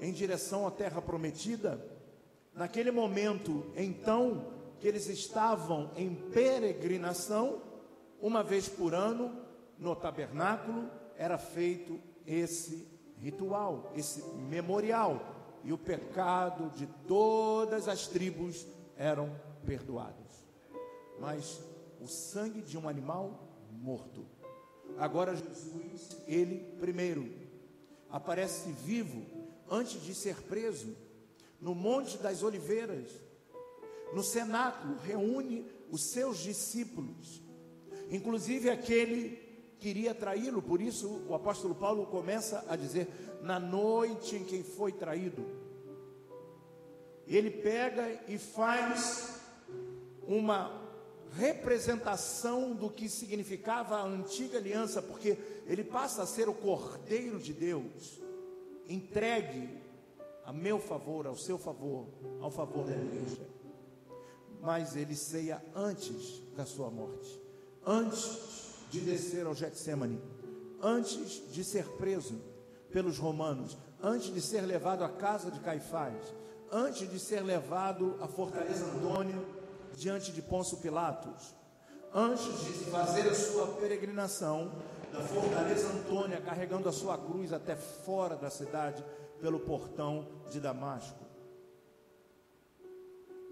em 0.00 0.12
direção 0.12 0.64
à 0.64 0.70
terra 0.70 1.02
prometida, 1.02 1.84
naquele 2.54 2.92
momento, 2.92 3.66
então, 3.76 4.54
que 4.78 4.86
eles 4.86 5.08
estavam 5.08 5.90
em 5.96 6.14
peregrinação, 6.14 7.60
uma 8.20 8.44
vez 8.44 8.68
por 8.68 8.94
ano, 8.94 9.44
no 9.76 9.96
tabernáculo, 9.96 10.88
era 11.16 11.36
feito 11.36 11.98
esse 12.24 12.86
ritual, 13.18 13.90
esse 13.96 14.22
memorial 14.36 15.40
e 15.64 15.72
o 15.72 15.78
pecado 15.78 16.70
de 16.76 16.86
todas 17.06 17.88
as 17.88 18.06
tribos 18.06 18.66
eram 18.96 19.34
perdoados. 19.66 20.44
Mas 21.18 21.60
o 22.00 22.06
sangue 22.06 22.62
de 22.62 22.78
um 22.78 22.88
animal 22.88 23.48
morto. 23.70 24.26
Agora 24.98 25.34
Jesus, 25.34 26.16
ele 26.26 26.76
primeiro 26.78 27.30
aparece 28.08 28.72
vivo 28.72 29.24
antes 29.70 30.02
de 30.02 30.14
ser 30.14 30.36
preso 30.42 30.96
no 31.60 31.74
Monte 31.74 32.18
das 32.18 32.42
Oliveiras. 32.42 33.10
No 34.14 34.22
cenáculo 34.22 34.96
reúne 34.98 35.64
os 35.90 36.10
seus 36.10 36.38
discípulos, 36.38 37.40
inclusive 38.10 38.68
aquele 38.70 39.49
que 39.80 39.88
iria 39.88 40.14
traí-lo, 40.14 40.60
por 40.60 40.80
isso 40.80 41.22
o 41.26 41.34
apóstolo 41.34 41.74
Paulo 41.74 42.06
começa 42.06 42.64
a 42.68 42.76
dizer: 42.76 43.08
na 43.42 43.58
noite 43.58 44.36
em 44.36 44.44
que 44.44 44.62
foi 44.62 44.92
traído. 44.92 45.44
Ele 47.26 47.50
pega 47.50 48.24
e 48.28 48.36
faz 48.36 49.40
uma 50.26 50.80
representação 51.32 52.74
do 52.74 52.90
que 52.90 53.08
significava 53.08 53.96
a 53.96 54.04
antiga 54.04 54.58
aliança, 54.58 55.00
porque 55.00 55.38
ele 55.66 55.84
passa 55.84 56.22
a 56.22 56.26
ser 56.26 56.48
o 56.48 56.54
Cordeiro 56.54 57.38
de 57.38 57.52
Deus, 57.52 58.20
entregue 58.88 59.78
a 60.44 60.52
meu 60.52 60.80
favor, 60.80 61.26
ao 61.26 61.36
seu 61.36 61.56
favor, 61.56 62.06
ao 62.40 62.50
favor 62.50 62.84
da 62.84 62.96
igreja. 62.96 63.48
Mas 64.60 64.96
ele 64.96 65.14
ceia 65.14 65.64
antes 65.74 66.42
da 66.56 66.66
sua 66.66 66.90
morte, 66.90 67.40
antes 67.86 68.59
de 68.90 69.00
descer 69.00 69.46
ao 69.46 69.54
Getsemane, 69.54 70.20
antes 70.82 71.50
de 71.52 71.64
ser 71.64 71.86
preso, 71.92 72.40
pelos 72.92 73.18
romanos, 73.18 73.78
antes 74.02 74.34
de 74.34 74.40
ser 74.40 74.62
levado 74.62 75.04
à 75.04 75.08
casa 75.08 75.50
de 75.50 75.60
Caifás, 75.60 76.34
antes 76.72 77.08
de 77.08 77.18
ser 77.18 77.42
levado 77.42 78.16
à 78.20 78.26
fortaleza 78.26 78.84
Antônia, 78.84 79.40
diante 79.96 80.32
de 80.32 80.42
Pôncio 80.42 80.78
Pilatos, 80.78 81.54
antes 82.12 82.64
de 82.64 82.72
fazer 82.90 83.28
a 83.28 83.34
sua 83.34 83.68
peregrinação 83.74 84.72
da 85.12 85.20
fortaleza 85.20 85.88
Antônia, 85.88 86.40
carregando 86.40 86.88
a 86.88 86.92
sua 86.92 87.16
cruz 87.18 87.52
até 87.52 87.76
fora 87.76 88.36
da 88.36 88.50
cidade, 88.50 89.04
pelo 89.40 89.60
portão 89.60 90.28
de 90.50 90.60
Damasco. 90.60 91.18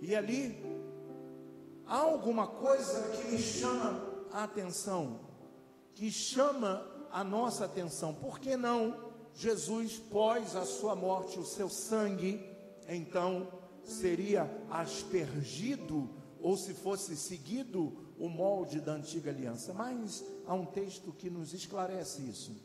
E 0.00 0.14
ali 0.14 0.62
há 1.86 1.96
alguma 1.96 2.46
coisa 2.46 3.08
que 3.10 3.32
me 3.32 3.38
chama 3.38 4.00
a 4.30 4.44
atenção, 4.44 5.20
que 5.98 6.12
chama 6.12 6.86
a 7.10 7.24
nossa 7.24 7.64
atenção. 7.64 8.14
Por 8.14 8.38
que 8.38 8.56
não 8.56 9.10
Jesus, 9.34 9.98
pós 9.98 10.54
a 10.54 10.64
sua 10.64 10.94
morte, 10.94 11.40
o 11.40 11.44
seu 11.44 11.68
sangue, 11.68 12.40
então 12.88 13.48
seria 13.82 14.48
aspergido, 14.70 16.08
ou 16.40 16.56
se 16.56 16.72
fosse 16.72 17.16
seguido 17.16 18.14
o 18.16 18.28
molde 18.28 18.80
da 18.80 18.92
antiga 18.92 19.32
aliança. 19.32 19.74
Mas 19.74 20.24
há 20.46 20.54
um 20.54 20.66
texto 20.66 21.12
que 21.12 21.28
nos 21.28 21.52
esclarece 21.52 22.22
isso. 22.22 22.56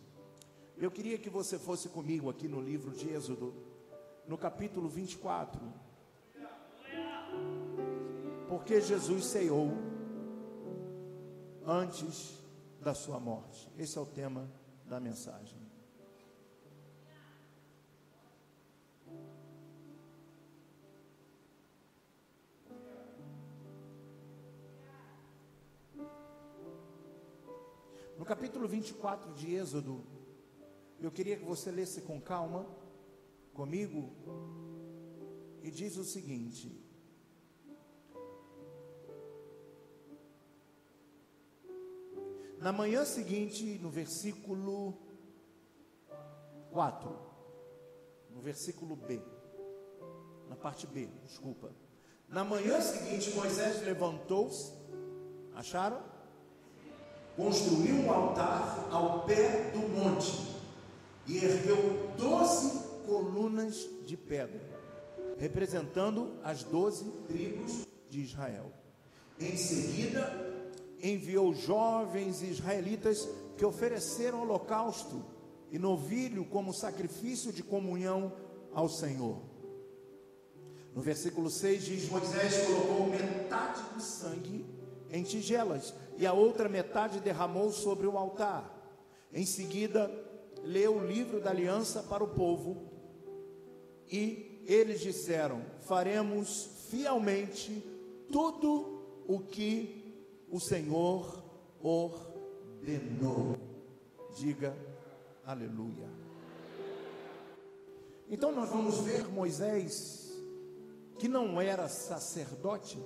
Eu 0.78 0.92
queria 0.92 1.18
que 1.18 1.30
você 1.30 1.58
fosse 1.58 1.90
comigo 1.90 2.30
aqui 2.30 2.48
no 2.48 2.62
livro 2.62 2.92
de 2.92 3.10
Êxodo, 3.10 3.52
no 4.28 4.38
capítulo 4.38 4.88
24. 4.88 5.60
Porque 8.48 8.80
Jesus 8.80 9.26
ceiou 9.26 9.72
antes 11.66 12.43
da 12.84 12.94
sua 12.94 13.20
morte. 13.20 13.72
Esse 13.78 13.98
é 13.98 14.02
o 14.02 14.06
tema 14.06 14.52
da 14.86 15.00
mensagem. 15.00 15.58
No 28.18 28.26
capítulo 28.26 28.68
24 28.68 29.34
de 29.34 29.56
Êxodo, 29.56 30.04
eu 31.00 31.12
queria 31.12 31.38
que 31.38 31.46
você 31.46 31.72
lesse 31.72 32.02
com 32.02 32.22
calma 32.22 32.66
comigo 33.54 34.12
e 35.62 35.72
diz 35.72 35.96
o 35.98 36.04
seguinte: 36.04 36.72
Na 42.64 42.72
manhã 42.72 43.04
seguinte, 43.04 43.78
no 43.82 43.90
versículo 43.90 44.98
4, 46.72 47.14
no 48.30 48.40
versículo 48.40 48.96
B, 48.96 49.22
na 50.48 50.56
parte 50.56 50.88
B, 50.88 51.10
desculpa. 51.26 51.72
Na 52.30 52.46
manhã 52.46 52.80
seguinte, 52.80 53.32
Moisés 53.32 53.82
levantou-se, 53.82 54.72
acharam? 55.54 56.02
Construiu 57.36 57.96
um 57.96 58.10
altar 58.10 58.88
ao 58.90 59.26
pé 59.26 59.72
do 59.72 59.80
monte 59.80 60.56
e 61.28 61.44
ergueu 61.44 62.14
doze 62.18 62.80
colunas 63.06 63.90
de 64.06 64.16
pedra, 64.16 64.62
representando 65.38 66.40
as 66.42 66.64
doze 66.64 67.12
tribos 67.28 67.86
de 68.10 68.22
Israel. 68.22 68.72
Em 69.38 69.58
seguida, 69.58 70.53
enviou 71.04 71.54
jovens 71.54 72.42
israelitas 72.42 73.28
que 73.58 73.66
ofereceram 73.66 74.42
holocausto 74.42 75.22
e 75.70 75.78
novilho 75.78 76.46
como 76.46 76.74
sacrifício 76.74 77.52
de 77.52 77.62
comunhão 77.62 78.32
ao 78.74 78.88
Senhor. 78.88 79.42
No 80.96 81.02
versículo 81.02 81.50
6 81.50 81.86
diz: 81.86 82.10
Moisés 82.10 82.66
colocou 82.66 83.08
metade 83.08 83.82
do 83.94 84.02
sangue 84.02 84.66
em 85.12 85.24
tigelas 85.24 85.94
e 86.18 86.26
a 86.26 86.32
outra 86.32 86.70
metade 86.70 87.20
derramou 87.20 87.72
sobre 87.72 88.08
o 88.08 88.18
altar. 88.18 88.72
Em 89.32 89.46
seguida, 89.46 90.10
leu 90.64 90.98
o 90.98 91.06
livro 91.06 91.42
da 91.42 91.50
aliança 91.50 92.02
para 92.04 92.24
o 92.24 92.30
povo 92.30 92.90
e 94.08 94.64
eles 94.66 95.02
disseram: 95.02 95.62
Faremos 95.82 96.70
fielmente 96.90 97.84
tudo 98.32 99.24
o 99.28 99.40
que 99.40 100.03
o 100.54 100.60
Senhor 100.60 101.44
ordenou. 101.82 103.58
Diga 104.38 104.78
aleluia. 105.44 106.08
Então 108.30 108.52
nós 108.52 108.70
vamos 108.70 109.00
ver 109.00 109.28
Moisés, 109.28 110.32
que 111.18 111.28
não 111.28 111.60
era 111.60 111.90
sacerdote. 111.90 113.04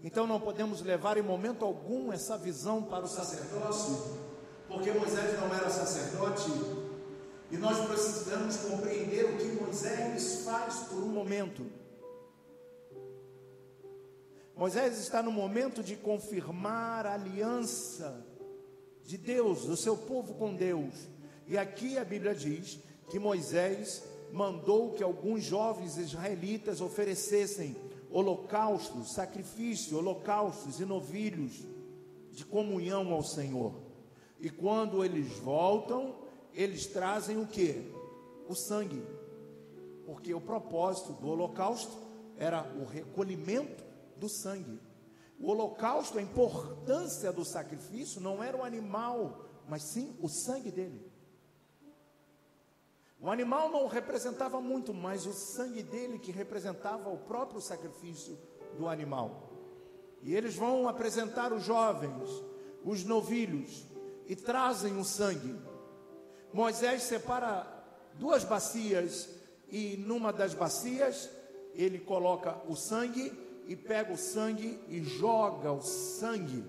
Então 0.00 0.28
não 0.28 0.40
podemos 0.40 0.80
levar 0.80 1.18
em 1.18 1.22
momento 1.22 1.64
algum 1.64 2.12
essa 2.12 2.38
visão 2.38 2.84
para 2.84 3.04
o 3.04 3.08
sacerdócio, 3.08 4.16
porque 4.68 4.92
Moisés 4.92 5.40
não 5.40 5.52
era 5.52 5.68
sacerdote. 5.68 6.50
E 7.50 7.56
nós 7.56 7.84
precisamos 7.84 8.58
compreender 8.58 9.24
o 9.24 9.36
que 9.36 9.60
Moisés 9.60 10.44
faz 10.44 10.84
por 10.88 10.98
um 11.02 11.08
momento. 11.08 11.79
Moisés 14.60 14.98
está 14.98 15.22
no 15.22 15.32
momento 15.32 15.82
de 15.82 15.96
confirmar 15.96 17.06
a 17.06 17.14
aliança 17.14 18.22
de 19.02 19.16
Deus, 19.16 19.64
do 19.64 19.74
seu 19.74 19.96
povo 19.96 20.34
com 20.34 20.54
Deus. 20.54 21.08
E 21.46 21.56
aqui 21.56 21.96
a 21.96 22.04
Bíblia 22.04 22.34
diz 22.34 22.78
que 23.08 23.18
Moisés 23.18 24.04
mandou 24.30 24.92
que 24.92 25.02
alguns 25.02 25.44
jovens 25.44 25.96
israelitas 25.96 26.82
oferecessem 26.82 27.74
holocaustos, 28.10 29.14
sacrifício, 29.14 29.96
holocaustos 29.96 30.78
e 30.78 30.84
novilhos 30.84 31.64
de 32.30 32.44
comunhão 32.44 33.14
ao 33.14 33.22
Senhor. 33.22 33.72
E 34.38 34.50
quando 34.50 35.02
eles 35.02 35.38
voltam, 35.38 36.14
eles 36.52 36.84
trazem 36.84 37.40
o 37.40 37.46
que? 37.46 37.90
O 38.46 38.54
sangue. 38.54 39.02
Porque 40.04 40.34
o 40.34 40.40
propósito 40.40 41.14
do 41.14 41.28
holocausto 41.28 41.96
era 42.36 42.70
o 42.78 42.84
recolhimento 42.84 43.88
do 44.20 44.28
sangue. 44.28 44.78
O 45.40 45.48
holocausto, 45.48 46.18
a 46.18 46.22
importância 46.22 47.32
do 47.32 47.44
sacrifício 47.44 48.20
não 48.20 48.44
era 48.44 48.56
o 48.56 48.62
animal, 48.62 49.46
mas 49.66 49.82
sim 49.82 50.14
o 50.20 50.28
sangue 50.28 50.70
dele. 50.70 51.10
O 53.18 53.30
animal 53.30 53.70
não 53.70 53.86
representava 53.86 54.60
muito, 54.60 54.94
mas 54.94 55.26
o 55.26 55.32
sangue 55.32 55.82
dele 55.82 56.18
que 56.18 56.30
representava 56.30 57.10
o 57.10 57.18
próprio 57.18 57.60
sacrifício 57.60 58.38
do 58.78 58.86
animal. 58.86 59.50
E 60.22 60.34
eles 60.34 60.54
vão 60.54 60.88
apresentar 60.88 61.52
os 61.52 61.64
jovens, 61.64 62.28
os 62.84 63.04
novilhos, 63.04 63.86
e 64.26 64.36
trazem 64.36 64.98
o 64.98 65.04
sangue. 65.04 65.58
Moisés 66.52 67.02
separa 67.02 67.66
duas 68.14 68.44
bacias, 68.44 69.28
e 69.68 69.96
numa 69.96 70.32
das 70.32 70.54
bacias 70.54 71.30
ele 71.74 71.98
coloca 71.98 72.60
o 72.68 72.76
sangue 72.76 73.30
e 73.70 73.76
pega 73.76 74.12
o 74.12 74.16
sangue 74.16 74.80
e 74.88 75.00
joga 75.00 75.70
o 75.70 75.80
sangue 75.80 76.64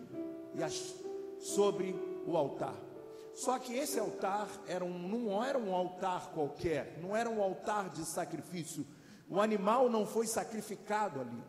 sobre 1.39 1.95
o 2.27 2.37
altar. 2.37 2.75
Só 3.33 3.57
que 3.57 3.73
esse 3.73 3.99
altar 3.99 4.47
era 4.67 4.85
um, 4.85 4.99
não 5.07 5.43
era 5.43 5.57
um 5.57 5.73
altar 5.73 6.29
qualquer, 6.31 6.99
não 7.01 7.17
era 7.17 7.27
um 7.27 7.41
altar 7.41 7.89
de 7.89 8.05
sacrifício. 8.05 8.85
O 9.27 9.41
animal 9.41 9.89
não 9.89 10.05
foi 10.05 10.27
sacrificado 10.27 11.19
ali. 11.19 11.43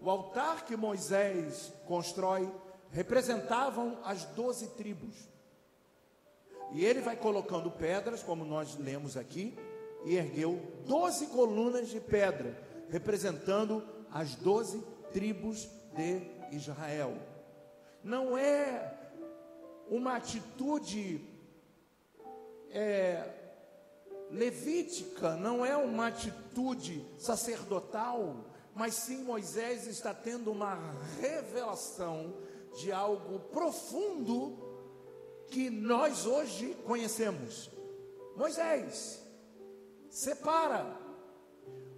O 0.00 0.10
altar 0.10 0.64
que 0.64 0.76
Moisés 0.76 1.72
constrói 1.86 2.52
representavam 2.90 3.96
as 4.02 4.24
doze 4.24 4.70
tribos. 4.70 5.14
E 6.72 6.84
ele 6.84 7.00
vai 7.00 7.14
colocando 7.14 7.70
pedras, 7.70 8.24
como 8.24 8.44
nós 8.44 8.76
lemos 8.76 9.16
aqui, 9.16 9.56
e 10.04 10.16
ergueu 10.16 10.60
doze 10.84 11.28
colunas 11.28 11.90
de 11.90 12.00
pedra, 12.00 12.60
representando 12.90 13.91
as 14.12 14.34
doze 14.34 14.82
tribos 15.12 15.68
de 15.94 16.22
Israel. 16.54 17.16
Não 18.04 18.36
é 18.36 18.98
uma 19.88 20.16
atitude 20.16 21.20
é, 22.70 23.24
levítica, 24.30 25.36
não 25.36 25.64
é 25.64 25.76
uma 25.76 26.08
atitude 26.08 27.06
sacerdotal, 27.18 28.44
mas 28.74 28.94
sim 28.94 29.22
Moisés 29.22 29.86
está 29.86 30.14
tendo 30.14 30.50
uma 30.50 30.78
revelação 31.20 32.34
de 32.78 32.90
algo 32.90 33.38
profundo 33.50 34.58
que 35.48 35.68
nós 35.68 36.26
hoje 36.26 36.74
conhecemos. 36.86 37.70
Moisés 38.34 39.22
separa 40.08 41.01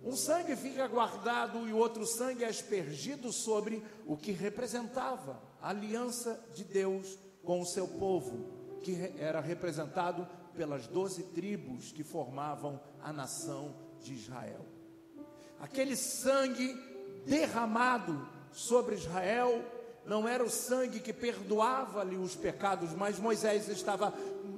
um 0.04 0.14
sangue 0.14 0.54
fica 0.54 0.86
guardado 0.86 1.66
e 1.66 1.72
o 1.72 1.78
outro 1.78 2.06
sangue 2.06 2.44
é 2.44 2.48
aspergido 2.48 3.32
sobre 3.32 3.82
o 4.06 4.16
que 4.16 4.32
representava 4.32 5.40
a 5.62 5.70
aliança 5.70 6.38
de 6.54 6.62
Deus 6.62 7.18
com 7.42 7.60
o 7.62 7.66
seu 7.66 7.88
povo, 7.88 8.80
que 8.82 9.14
era 9.18 9.40
representado 9.40 10.28
pelas 10.54 10.86
doze 10.86 11.22
tribos 11.22 11.90
que 11.90 12.04
formavam 12.04 12.78
a 13.02 13.12
nação 13.14 13.74
de 14.02 14.12
Israel. 14.12 14.66
Aquele 15.58 15.96
sangue 15.96 16.74
derramado 17.24 18.28
sobre 18.52 18.96
Israel 18.96 19.64
não 20.04 20.28
era 20.28 20.44
o 20.44 20.50
sangue 20.50 21.00
que 21.00 21.14
perdoava-lhe 21.14 22.16
os 22.16 22.36
pecados, 22.36 22.92
mas 22.92 23.18
Moisés 23.18 23.68
estava 23.68 24.12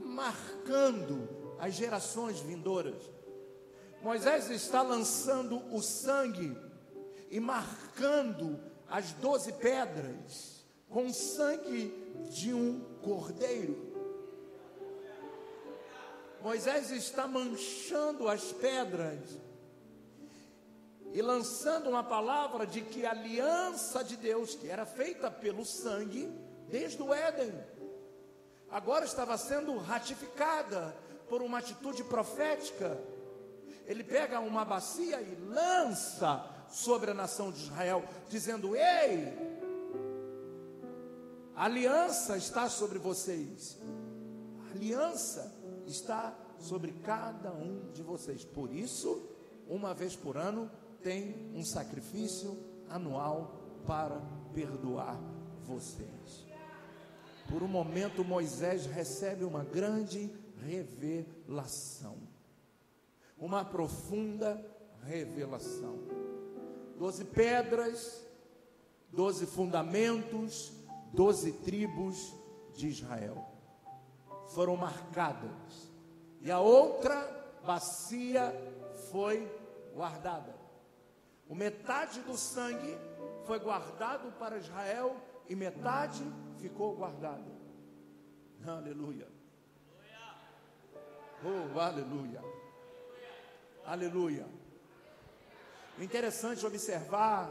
marcando 0.04 1.28
as 1.60 1.74
gerações 1.74 2.40
vindouras. 2.40 3.15
Moisés 4.06 4.48
está 4.50 4.82
lançando 4.82 5.60
o 5.74 5.82
sangue 5.82 6.56
e 7.28 7.40
marcando 7.40 8.56
as 8.88 9.10
doze 9.14 9.52
pedras 9.54 10.64
com 10.88 11.06
o 11.06 11.12
sangue 11.12 11.88
de 12.30 12.54
um 12.54 12.78
cordeiro. 13.02 13.76
Moisés 16.40 16.92
está 16.92 17.26
manchando 17.26 18.28
as 18.28 18.52
pedras 18.52 19.40
e 21.12 21.20
lançando 21.20 21.90
uma 21.90 22.04
palavra 22.04 22.64
de 22.64 22.82
que 22.82 23.04
a 23.04 23.10
aliança 23.10 24.04
de 24.04 24.16
Deus, 24.16 24.54
que 24.54 24.68
era 24.68 24.86
feita 24.86 25.32
pelo 25.32 25.64
sangue 25.64 26.30
desde 26.68 27.02
o 27.02 27.12
Éden, 27.12 27.52
agora 28.70 29.04
estava 29.04 29.36
sendo 29.36 29.76
ratificada 29.78 30.96
por 31.28 31.42
uma 31.42 31.58
atitude 31.58 32.04
profética 32.04 32.96
ele 33.86 34.02
pega 34.02 34.40
uma 34.40 34.64
bacia 34.64 35.20
e 35.20 35.34
lança 35.36 36.44
sobre 36.68 37.10
a 37.10 37.14
nação 37.14 37.52
de 37.52 37.62
Israel, 37.62 38.04
dizendo: 38.28 38.74
Ei, 38.74 39.32
a 41.54 41.64
aliança 41.64 42.36
está 42.36 42.68
sobre 42.68 42.98
vocês, 42.98 43.78
a 44.66 44.74
aliança 44.74 45.54
está 45.86 46.36
sobre 46.58 46.92
cada 47.04 47.52
um 47.52 47.90
de 47.92 48.02
vocês. 48.02 48.44
Por 48.44 48.72
isso, 48.72 49.22
uma 49.68 49.94
vez 49.94 50.16
por 50.16 50.36
ano, 50.36 50.70
tem 51.02 51.52
um 51.54 51.64
sacrifício 51.64 52.58
anual 52.88 53.82
para 53.86 54.20
perdoar 54.52 55.20
vocês. 55.62 56.44
Por 57.48 57.62
um 57.62 57.68
momento, 57.68 58.24
Moisés 58.24 58.86
recebe 58.86 59.44
uma 59.44 59.62
grande 59.62 60.28
revelação 60.64 62.35
uma 63.36 63.64
profunda 63.64 64.64
revelação. 65.02 65.98
Doze 66.98 67.24
pedras, 67.24 68.26
doze 69.12 69.46
fundamentos, 69.46 70.72
doze 71.12 71.52
tribos 71.52 72.34
de 72.74 72.88
Israel 72.88 73.56
foram 74.48 74.76
marcadas, 74.76 75.90
e 76.40 76.50
a 76.50 76.60
outra 76.60 77.58
bacia 77.64 78.54
foi 79.10 79.50
guardada. 79.94 80.54
O 81.48 81.54
metade 81.54 82.20
do 82.20 82.36
sangue 82.36 82.96
foi 83.44 83.58
guardado 83.58 84.32
para 84.38 84.58
Israel 84.58 85.16
e 85.48 85.54
metade 85.54 86.22
ficou 86.58 86.96
guardada. 86.96 87.56
Aleluia. 88.66 89.28
Oh, 91.44 91.78
aleluia. 91.78 92.42
Aleluia. 93.86 94.44
Interessante 96.00 96.64
é 96.64 96.66
observar 96.66 97.48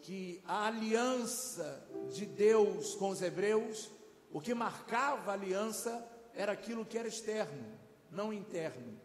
que 0.00 0.40
a 0.46 0.68
aliança 0.68 1.84
de 2.12 2.24
Deus 2.24 2.94
com 2.94 3.08
os 3.08 3.20
hebreus, 3.20 3.90
o 4.32 4.40
que 4.40 4.54
marcava 4.54 5.32
a 5.32 5.34
aliança 5.34 6.06
era 6.32 6.52
aquilo 6.52 6.86
que 6.86 6.96
era 6.96 7.08
externo, 7.08 7.76
não 8.08 8.32
interno. 8.32 9.00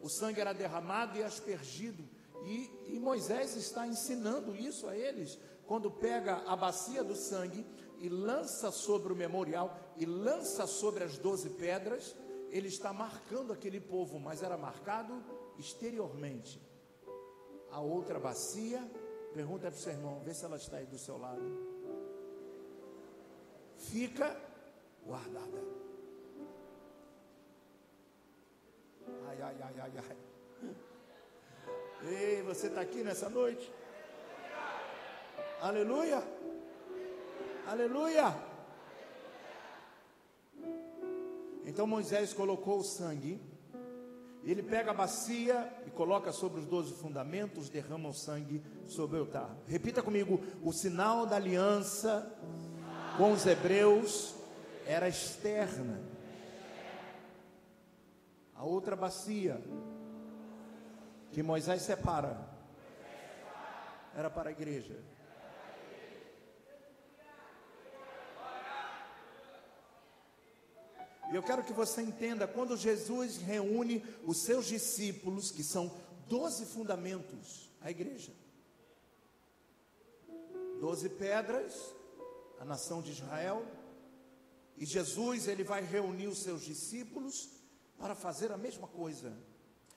O 0.00 0.08
sangue 0.08 0.40
era 0.40 0.54
derramado 0.54 1.18
e 1.18 1.22
aspergido, 1.22 2.02
e, 2.42 2.94
e 2.94 2.98
Moisés 2.98 3.54
está 3.54 3.86
ensinando 3.86 4.56
isso 4.56 4.88
a 4.88 4.96
eles, 4.96 5.38
quando 5.66 5.90
pega 5.90 6.36
a 6.46 6.56
bacia 6.56 7.04
do 7.04 7.14
sangue 7.14 7.66
e 7.98 8.08
lança 8.08 8.70
sobre 8.70 9.12
o 9.12 9.16
memorial 9.16 9.78
e 9.98 10.06
lança 10.06 10.66
sobre 10.66 11.04
as 11.04 11.18
doze 11.18 11.50
pedras, 11.50 12.16
ele 12.50 12.68
está 12.68 12.92
marcando 12.92 13.52
aquele 13.52 13.80
povo, 13.80 14.18
mas 14.18 14.42
era 14.42 14.56
marcado 14.56 15.22
exteriormente. 15.58 16.60
A 17.70 17.80
outra 17.80 18.18
bacia, 18.18 18.82
pergunta 19.34 19.70
para 19.70 19.76
o 19.76 19.80
seu 19.80 19.92
irmão, 19.92 20.20
vê 20.20 20.32
se 20.32 20.44
ela 20.44 20.56
está 20.56 20.78
aí 20.78 20.86
do 20.86 20.98
seu 20.98 21.18
lado. 21.18 21.42
Fica 23.76 24.36
guardada. 25.04 25.62
Ai, 29.28 29.42
ai, 29.42 29.56
ai, 29.62 29.74
ai, 29.80 29.92
ai. 29.96 30.16
Ei, 32.10 32.42
você 32.42 32.68
está 32.68 32.80
aqui 32.80 33.02
nessa 33.02 33.28
noite? 33.28 33.72
Aleluia. 35.60 36.22
Aleluia. 37.66 38.47
Então 41.68 41.86
Moisés 41.86 42.32
colocou 42.32 42.78
o 42.78 42.82
sangue, 42.82 43.38
ele 44.42 44.62
pega 44.62 44.90
a 44.90 44.94
bacia 44.94 45.70
e 45.86 45.90
coloca 45.90 46.32
sobre 46.32 46.60
os 46.60 46.66
doze 46.66 46.94
fundamentos, 46.94 47.68
derrama 47.68 48.08
o 48.08 48.14
sangue 48.14 48.62
sobre 48.86 49.18
o 49.18 49.20
altar. 49.20 49.54
Repita 49.66 50.02
comigo: 50.02 50.40
o 50.62 50.72
sinal 50.72 51.26
da 51.26 51.36
aliança 51.36 52.34
com 53.18 53.32
os 53.32 53.44
hebreus 53.44 54.34
era 54.86 55.10
externa. 55.10 56.00
A 58.54 58.64
outra 58.64 58.96
bacia 58.96 59.62
que 61.32 61.42
Moisés 61.42 61.82
separa 61.82 62.48
era 64.16 64.30
para 64.30 64.48
a 64.48 64.52
igreja. 64.52 64.96
Eu 71.36 71.42
quero 71.42 71.62
que 71.62 71.72
você 71.72 72.00
entenda, 72.00 72.48
quando 72.48 72.76
Jesus 72.76 73.36
reúne 73.36 74.04
os 74.24 74.38
seus 74.38 74.66
discípulos, 74.66 75.50
que 75.50 75.62
são 75.62 75.94
doze 76.26 76.64
fundamentos, 76.64 77.70
a 77.82 77.90
igreja, 77.90 78.32
doze 80.80 81.08
pedras, 81.10 81.94
a 82.58 82.64
nação 82.64 83.02
de 83.02 83.12
Israel, 83.12 83.64
e 84.76 84.86
Jesus 84.86 85.48
ele 85.48 85.64
vai 85.64 85.82
reunir 85.82 86.28
os 86.28 86.38
seus 86.38 86.62
discípulos 86.62 87.50
para 87.98 88.14
fazer 88.14 88.50
a 88.50 88.56
mesma 88.56 88.88
coisa. 88.88 89.36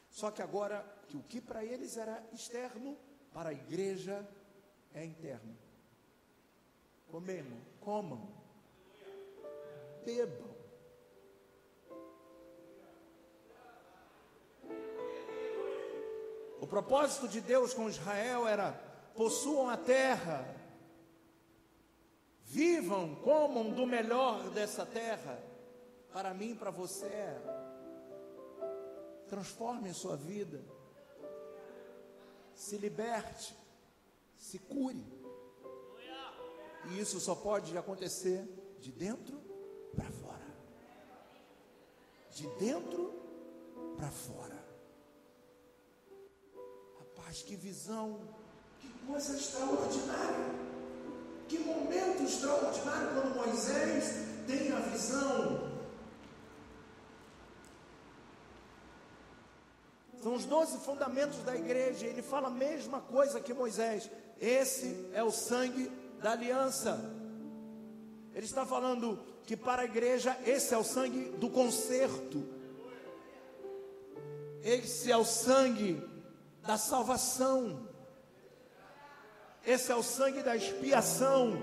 Só 0.10 0.32
que 0.32 0.42
agora, 0.42 0.84
que 1.08 1.16
o 1.16 1.24
que 1.24 1.40
para 1.40 1.64
eles 1.64 1.96
era 1.96 2.22
externo, 2.34 2.98
para 3.32 3.52
a 3.52 3.54
igreja 3.54 4.28
é 4.94 5.06
interno. 5.06 5.56
Comemos, 7.10 7.60
comam, 7.80 8.28
bebam 10.04 10.51
O 16.62 16.68
propósito 16.68 17.28
de 17.28 17.42
Deus 17.42 17.74
com 17.74 17.90
Israel 17.90 18.48
era: 18.48 18.72
possuam 19.16 19.68
a 19.68 19.76
terra, 19.76 20.46
vivam, 22.44 23.16
comam 23.16 23.72
do 23.72 23.88
melhor 23.88 24.48
dessa 24.52 24.86
terra, 24.86 25.44
para 26.14 26.36
mim, 26.36 26.56
para 26.56 26.70
você. 26.70 27.10
Transforme 29.28 29.92
sua 29.92 30.16
vida, 30.16 30.64
se 32.54 32.78
liberte, 32.78 33.58
se 34.38 34.60
cure. 34.60 35.04
E 36.92 37.00
isso 37.00 37.20
só 37.20 37.34
pode 37.34 37.76
acontecer 37.76 38.48
de 38.80 38.92
dentro 38.92 39.42
para 39.96 40.12
fora. 40.12 40.56
De 42.32 42.48
dentro 42.60 43.14
para 43.98 44.12
fora. 44.12 44.71
Mas 47.26 47.42
que 47.42 47.56
visão, 47.56 48.20
que 48.80 48.90
coisa 49.08 49.36
extraordinária. 49.36 50.72
Que 51.48 51.60
momento 51.60 52.24
extraordinário 52.24 53.10
quando 53.14 53.36
Moisés 53.36 54.28
tem 54.48 54.72
a 54.72 54.80
visão. 54.80 55.72
São 60.22 60.36
os 60.36 60.46
doze 60.46 60.78
fundamentos 60.80 61.40
da 61.40 61.56
igreja. 61.56 62.06
Ele 62.06 62.22
fala 62.22 62.48
a 62.48 62.52
mesma 62.52 63.02
coisa 63.02 63.42
que 63.42 63.54
Moisés. 63.54 64.10
Esse 64.40 65.10
é 65.14 65.24
o 65.24 65.32
sangue 65.32 65.92
da 66.22 66.32
aliança. 66.34 67.00
Ele 68.34 68.46
está 68.46 68.66
falando 68.66 69.20
que 69.46 69.58
para 69.58 69.82
a 69.82 69.86
igreja 69.86 70.38
esse 70.46 70.74
é 70.74 70.78
o 70.78 70.84
sangue 70.84 71.32
do 71.38 71.50
conserto. 71.50 72.48
Esse 74.64 75.12
é 75.12 75.18
o 75.18 75.26
sangue 75.26 76.11
da 76.62 76.78
salvação. 76.78 77.88
Esse 79.66 79.92
é 79.92 79.96
o 79.96 80.04
sangue 80.04 80.42
da 80.42 80.56
expiação 80.56 81.54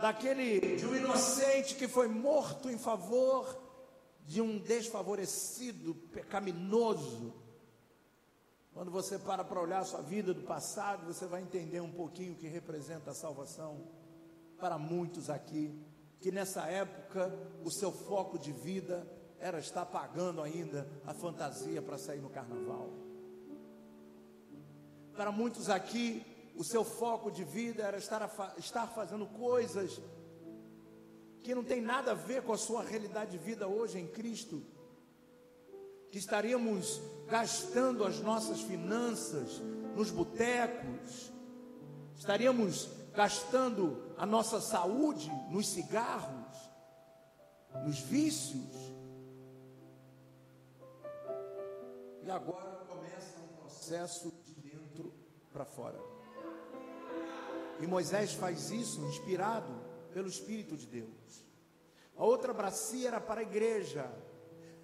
daquele 0.00 0.76
de 0.76 0.86
um 0.86 0.94
inocente 0.94 1.74
que 1.74 1.88
foi 1.88 2.08
morto 2.08 2.70
em 2.70 2.78
favor 2.78 3.58
de 4.26 4.40
um 4.40 4.58
desfavorecido, 4.58 5.94
pecaminoso. 6.12 7.32
Quando 8.72 8.90
você 8.90 9.18
para 9.18 9.44
para 9.44 9.60
olhar 9.60 9.84
sua 9.84 10.02
vida 10.02 10.34
do 10.34 10.42
passado, 10.42 11.06
você 11.06 11.26
vai 11.26 11.42
entender 11.42 11.80
um 11.80 11.92
pouquinho 11.92 12.32
o 12.32 12.36
que 12.36 12.48
representa 12.48 13.12
a 13.12 13.14
salvação 13.14 13.86
para 14.58 14.78
muitos 14.78 15.30
aqui, 15.30 15.78
que 16.20 16.32
nessa 16.32 16.66
época 16.66 17.32
o 17.64 17.70
seu 17.70 17.92
foco 17.92 18.38
de 18.38 18.52
vida 18.52 19.06
era 19.38 19.58
estar 19.58 19.86
pagando 19.86 20.42
ainda 20.42 20.88
a 21.06 21.14
fantasia 21.14 21.80
para 21.82 21.98
sair 21.98 22.20
no 22.20 22.30
carnaval. 22.30 23.03
Para 25.16 25.30
muitos 25.30 25.70
aqui, 25.70 26.24
o 26.56 26.64
seu 26.64 26.84
foco 26.84 27.30
de 27.30 27.44
vida 27.44 27.82
era 27.82 27.98
estar, 27.98 28.54
estar 28.58 28.86
fazendo 28.88 29.26
coisas 29.26 30.00
que 31.42 31.54
não 31.54 31.62
tem 31.62 31.80
nada 31.80 32.12
a 32.12 32.14
ver 32.14 32.42
com 32.42 32.52
a 32.52 32.58
sua 32.58 32.82
realidade 32.82 33.32
de 33.32 33.38
vida 33.38 33.68
hoje 33.68 33.98
em 33.98 34.06
Cristo. 34.06 34.62
Que 36.10 36.18
estaríamos 36.18 37.00
gastando 37.26 38.04
as 38.04 38.20
nossas 38.20 38.60
finanças 38.60 39.60
nos 39.94 40.10
botecos, 40.10 41.32
estaríamos 42.16 42.88
gastando 43.12 44.14
a 44.16 44.26
nossa 44.26 44.60
saúde 44.60 45.30
nos 45.50 45.68
cigarros, 45.68 46.56
nos 47.84 47.98
vícios. 48.00 48.92
E 52.22 52.30
agora 52.30 52.84
começa 52.86 53.38
um 53.40 53.56
processo 53.56 54.30
para 55.54 55.64
fora. 55.64 55.98
E 57.80 57.86
Moisés 57.86 58.34
faz 58.34 58.72
isso 58.72 59.00
inspirado 59.02 59.72
pelo 60.12 60.28
Espírito 60.28 60.76
de 60.76 60.86
Deus. 60.86 61.46
A 62.16 62.24
outra 62.24 62.52
bacia 62.52 63.08
era 63.08 63.20
para 63.20 63.40
a 63.40 63.44
igreja, 63.44 64.10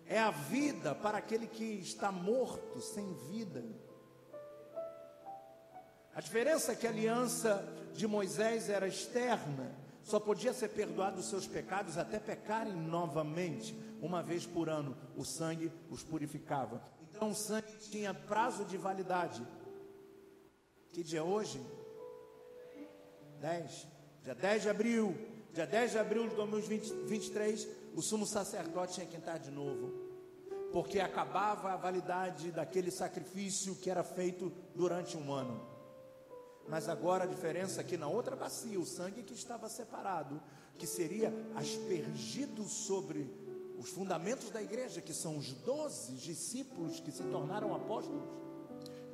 é 0.07 0.19
a 0.19 0.31
vida 0.31 0.95
para 0.95 1.19
aquele 1.19 1.49
que 1.49 1.65
está 1.65 2.13
morto, 2.13 2.81
sem 2.81 3.13
vida. 3.31 3.65
A 6.15 6.21
diferença 6.21 6.73
é 6.73 6.77
que 6.77 6.87
a 6.87 6.91
aliança 6.91 7.65
de 7.93 8.07
Moisés 8.07 8.69
era 8.69 8.87
externa, 8.87 9.75
só 10.03 10.19
podia 10.19 10.53
ser 10.53 10.69
perdoado 10.69 11.21
os 11.21 11.29
seus 11.29 11.47
pecados 11.47 11.99
até 11.99 12.19
pecarem 12.19 12.75
novamente, 12.75 13.77
uma 14.01 14.23
vez 14.23 14.47
por 14.47 14.69
ano. 14.69 14.97
O 15.17 15.25
sangue 15.25 15.73
os 15.91 16.03
purificava. 16.03 16.83
Então 17.11 17.31
o 17.31 17.35
sangue 17.35 17.73
tinha 17.91 18.15
prazo 18.15 18.65
de 18.65 18.77
validade. 18.77 19.47
Que 20.93 21.03
dia 21.03 21.21
é 21.21 21.23
hoje? 21.23 21.61
10. 23.41 23.87
Dia 24.25 24.35
10 24.35 24.63
de 24.63 24.69
abril, 24.69 25.17
dia 25.53 25.67
10 25.67 25.93
de 25.93 25.99
abril 25.99 26.29
de 26.29 26.35
2023, 26.35 27.69
o 27.95 28.03
sumo 28.03 28.27
sacerdote 28.27 28.95
tinha 28.95 29.07
que 29.07 29.17
entrar 29.17 29.39
de 29.39 29.51
novo. 29.51 29.93
Porque 30.73 31.01
acabava 31.01 31.73
a 31.73 31.77
validade 31.77 32.51
daquele 32.53 32.91
sacrifício 32.91 33.75
que 33.77 33.91
era 33.91 34.03
feito 34.03 34.53
durante 34.75 35.17
um 35.17 35.33
ano. 35.33 35.61
Mas 36.69 36.89
agora 36.89 37.25
a 37.25 37.27
diferença 37.27 37.81
é 37.81 37.85
que 37.85 37.97
na 37.97 38.07
outra 38.07 38.37
bacia, 38.37 38.79
o 38.79 38.87
sangue 38.87 39.23
que 39.23 39.35
estava 39.35 39.69
separado, 39.69 40.41
que 40.79 40.87
seria 40.87 41.33
aspergido 41.57 42.65
sobre 42.65 43.29
os 43.79 43.89
fundamentos 43.91 44.51
da 44.51 44.63
igreja, 44.63 45.01
que 45.01 45.15
são 45.15 45.39
os 45.39 45.53
doze 45.53 46.13
discípulos 46.13 47.01
que 47.01 47.11
se 47.11 47.23
tornaram 47.25 47.75
apóstolos. 47.75 48.23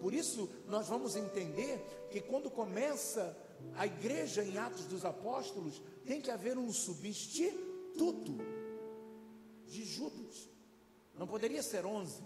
Por 0.01 0.13
isso, 0.13 0.49
nós 0.67 0.89
vamos 0.89 1.17
entender 1.17 2.09
que 2.11 2.21
quando 2.21 2.51
começa 2.51 3.37
a 3.75 3.87
igreja 3.87 4.45
em 4.45 4.59
Atos 4.59 4.85
dos 4.85 5.05
Apóstolos, 5.05 5.83
tem 6.05 6.21
que 6.21 6.31
haver 6.31 6.59
um 6.59 6.73
substituto 6.73 8.37
de 9.67 9.85
Judas. 9.85 10.49
Não 11.15 11.27
poderia 11.27 11.63
ser 11.63 11.87
onze, 11.87 12.23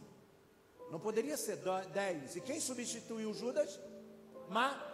não 0.91 0.99
poderia 0.99 1.37
ser 1.37 1.59
dez. 1.93 2.37
E 2.37 2.41
quem 2.41 2.61
substituiu 2.61 3.33
Judas? 3.33 3.81
Ma 4.49 4.89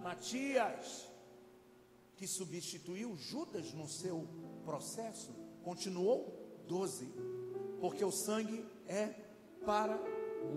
Matias, 0.00 1.06
que 2.16 2.26
substituiu 2.26 3.16
Judas 3.16 3.72
no 3.72 3.88
seu 3.88 4.28
processo, 4.64 5.32
continuou 5.62 6.62
doze, 6.68 7.08
porque 7.80 8.04
o 8.04 8.12
sangue 8.12 8.66
é 8.86 9.14
para 9.64 9.98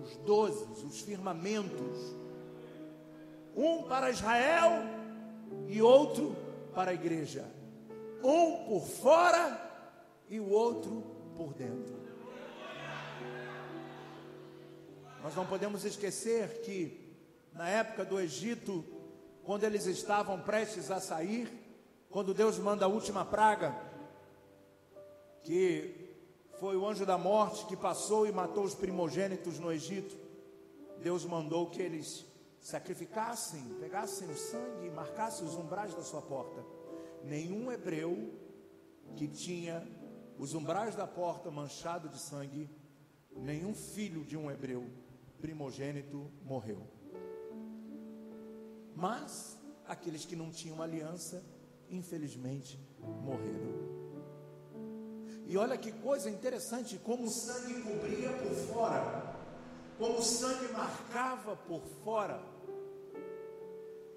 os 0.01 0.17
doze, 0.17 0.65
os 0.85 1.01
firmamentos, 1.01 2.15
um 3.55 3.83
para 3.83 4.09
Israel 4.09 4.83
e 5.67 5.81
outro 5.81 6.35
para 6.73 6.91
a 6.91 6.93
igreja, 6.93 7.45
um 8.23 8.65
por 8.65 8.85
fora 8.85 9.59
e 10.29 10.39
o 10.39 10.49
outro 10.49 11.03
por 11.35 11.53
dentro. 11.53 11.95
Nós 15.23 15.35
não 15.35 15.45
podemos 15.45 15.83
esquecer 15.83 16.61
que 16.61 17.07
na 17.53 17.67
época 17.67 18.05
do 18.05 18.19
Egito, 18.19 18.85
quando 19.43 19.63
eles 19.63 19.85
estavam 19.87 20.39
prestes 20.41 20.91
a 20.91 20.99
sair, 20.99 21.49
quando 22.09 22.33
Deus 22.33 22.59
manda 22.59 22.85
a 22.85 22.87
última 22.87 23.25
praga, 23.25 23.75
que 25.43 25.96
foi 26.59 26.75
o 26.75 26.87
anjo 26.87 27.05
da 27.05 27.17
morte 27.17 27.65
que 27.65 27.75
passou 27.75 28.25
e 28.25 28.31
matou 28.31 28.63
os 28.63 28.73
primogênitos 28.73 29.59
no 29.59 29.71
Egito, 29.71 30.17
Deus 31.01 31.23
mandou 31.25 31.69
que 31.69 31.81
eles 31.81 32.25
sacrificassem, 32.59 33.63
pegassem 33.79 34.29
o 34.29 34.35
sangue 34.35 34.87
e 34.87 34.89
marcassem 34.89 35.45
os 35.45 35.55
umbrais 35.55 35.93
da 35.93 36.01
sua 36.01 36.21
porta. 36.21 36.65
Nenhum 37.23 37.71
hebreu 37.71 38.33
que 39.15 39.27
tinha 39.27 39.87
os 40.37 40.53
umbrais 40.53 40.95
da 40.95 41.07
porta 41.07 41.51
manchado 41.51 42.09
de 42.09 42.17
sangue, 42.17 42.69
nenhum 43.35 43.73
filho 43.73 44.25
de 44.25 44.35
um 44.35 44.49
hebreu 44.49 44.89
primogênito 45.39 46.31
morreu. 46.43 46.81
Mas 48.95 49.59
aqueles 49.85 50.25
que 50.25 50.35
não 50.35 50.49
tinham 50.49 50.81
aliança, 50.81 51.43
infelizmente, 51.89 52.79
morreram. 52.99 53.96
E 55.47 55.57
olha 55.57 55.77
que 55.77 55.91
coisa 55.91 56.29
interessante, 56.29 56.99
como 56.99 57.23
o 57.23 57.29
sangue 57.29 57.81
cobria 57.81 58.29
por 58.33 58.53
fora, 58.73 59.35
como 59.97 60.19
o 60.19 60.23
sangue 60.23 60.67
marcava 60.73 61.55
por 61.55 61.81
fora. 62.03 62.39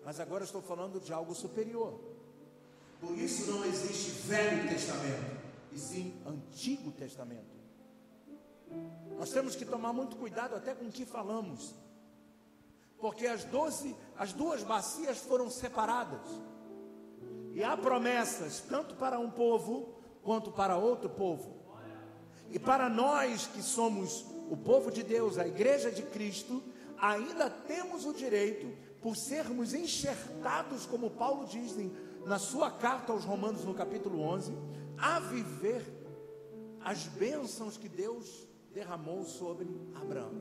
Mas 0.04 0.18
agora 0.18 0.44
estou 0.44 0.60
falando 0.60 1.00
de 1.00 1.12
algo 1.12 1.34
superior. 1.34 1.98
Por 3.00 3.16
isso 3.16 3.50
não 3.50 3.64
existe 3.64 4.10
Velho 4.26 4.68
Testamento, 4.68 5.40
e 5.72 5.78
sim 5.78 6.20
Antigo 6.26 6.90
Testamento. 6.90 7.60
Nós 9.16 9.30
temos 9.30 9.54
que 9.54 9.64
tomar 9.64 9.92
muito 9.92 10.16
cuidado 10.16 10.56
até 10.56 10.74
com 10.74 10.86
o 10.86 10.90
que 10.90 11.04
falamos 11.04 11.74
porque 13.00 13.26
as 13.26 13.44
doze, 13.44 13.96
as 14.16 14.32
duas 14.32 14.62
bacias 14.62 15.18
foram 15.18 15.50
separadas. 15.50 16.20
E 17.52 17.64
há 17.64 17.76
promessas 17.76 18.60
tanto 18.60 18.94
para 18.94 19.18
um 19.18 19.30
povo 19.30 19.99
quanto 20.22 20.50
para 20.50 20.76
outro 20.76 21.08
povo. 21.08 21.60
E 22.50 22.58
para 22.58 22.88
nós 22.88 23.46
que 23.46 23.62
somos 23.62 24.26
o 24.50 24.56
povo 24.56 24.90
de 24.90 25.02
Deus, 25.02 25.38
a 25.38 25.46
igreja 25.46 25.90
de 25.90 26.02
Cristo, 26.02 26.62
ainda 26.98 27.48
temos 27.48 28.04
o 28.04 28.12
direito, 28.12 28.66
por 29.00 29.16
sermos 29.16 29.72
enxertados, 29.72 30.84
como 30.84 31.10
Paulo 31.10 31.46
diz 31.46 31.74
na 32.26 32.38
sua 32.38 32.70
carta 32.70 33.12
aos 33.12 33.24
Romanos, 33.24 33.64
no 33.64 33.72
capítulo 33.72 34.20
11, 34.20 34.52
a 34.98 35.20
viver 35.20 35.82
as 36.80 37.06
bênçãos 37.06 37.76
que 37.76 37.88
Deus 37.88 38.46
derramou 38.74 39.24
sobre 39.24 39.68
Abraão. 39.94 40.40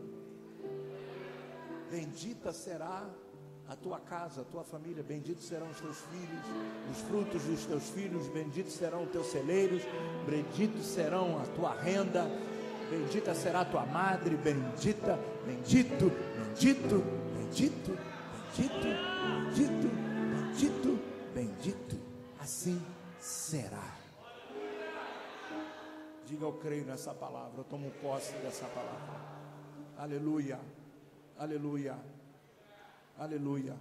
Bendita 1.90 2.52
será 2.52 3.10
a 3.70 3.76
tua 3.76 4.00
casa, 4.00 4.42
a 4.42 4.44
tua 4.46 4.64
família, 4.64 5.04
benditos 5.04 5.46
serão 5.46 5.70
os 5.70 5.80
teus 5.80 6.00
filhos, 6.00 6.44
os 6.92 7.02
frutos 7.02 7.44
dos 7.44 7.66
teus 7.66 7.90
filhos, 7.92 8.28
benditos 8.28 8.74
serão 8.74 9.04
os 9.04 9.12
teus 9.12 9.28
celeiros, 9.28 9.84
benditos 10.28 10.88
serão 10.88 11.40
a 11.40 11.46
tua 11.56 11.76
renda, 11.76 12.26
bendita 12.90 13.36
será 13.36 13.62
a 13.62 13.66
tua 13.66 13.86
madre, 13.86 14.36
bendita, 14.38 15.20
bendito, 15.46 16.12
bendito, 16.36 17.04
bendito, 17.38 17.98
bendito, 18.58 18.88
bendito, 19.54 19.90
bendito, 20.34 21.00
bendito, 21.36 22.00
assim 22.40 22.82
será. 23.20 23.98
Diga 26.26 26.46
eu 26.46 26.54
creio 26.54 26.86
nessa 26.86 27.14
palavra, 27.14 27.60
eu 27.60 27.64
tomo 27.66 27.92
posse 28.02 28.34
dessa 28.38 28.66
palavra. 28.66 29.30
Aleluia. 29.96 30.60
Aleluia. 31.38 32.19
Aleluia. 33.20 33.76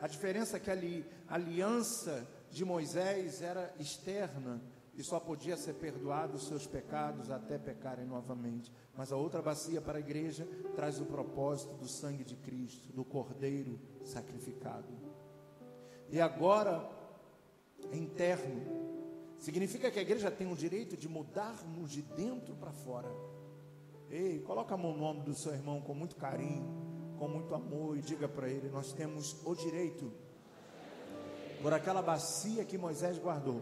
A 0.00 0.06
diferença 0.06 0.56
é 0.56 0.60
que 0.60 0.70
a 0.70 1.34
aliança 1.34 2.24
de 2.48 2.64
Moisés 2.64 3.42
era 3.42 3.74
externa 3.76 4.62
e 4.94 5.02
só 5.02 5.18
podia 5.18 5.56
ser 5.56 5.74
perdoado 5.74 6.36
os 6.36 6.46
seus 6.46 6.64
pecados 6.64 7.28
até 7.28 7.58
pecarem 7.58 8.06
novamente. 8.06 8.72
Mas 8.96 9.10
a 9.10 9.16
outra 9.16 9.42
bacia 9.42 9.80
para 9.80 9.98
a 9.98 10.00
igreja 10.00 10.46
traz 10.76 11.00
o 11.00 11.06
propósito 11.06 11.74
do 11.74 11.88
sangue 11.88 12.22
de 12.22 12.36
Cristo, 12.36 12.92
do 12.92 13.04
cordeiro 13.04 13.80
sacrificado. 14.04 14.88
E 16.08 16.20
agora, 16.20 16.88
é 17.90 17.96
interno, 17.96 18.62
significa 19.40 19.90
que 19.90 19.98
a 19.98 20.02
igreja 20.02 20.30
tem 20.30 20.50
o 20.50 20.56
direito 20.56 20.96
de 20.96 21.08
mudarmos 21.08 21.90
de 21.90 22.02
dentro 22.02 22.54
para 22.54 22.70
fora. 22.70 23.10
Ei, 24.08 24.38
coloca 24.38 24.72
a 24.72 24.78
mão 24.78 24.96
no 24.96 25.02
ombro 25.02 25.24
do 25.24 25.34
seu 25.34 25.52
irmão 25.52 25.80
com 25.80 25.94
muito 25.94 26.14
carinho, 26.14 26.89
com 27.20 27.28
muito 27.28 27.54
amor 27.54 27.98
e 27.98 28.00
diga 28.00 28.26
para 28.26 28.48
ele: 28.48 28.70
Nós 28.70 28.94
temos 28.94 29.36
o 29.44 29.54
direito, 29.54 30.10
por 31.60 31.70
aquela 31.70 32.00
bacia 32.00 32.64
que 32.64 32.78
Moisés 32.78 33.18
guardou, 33.18 33.60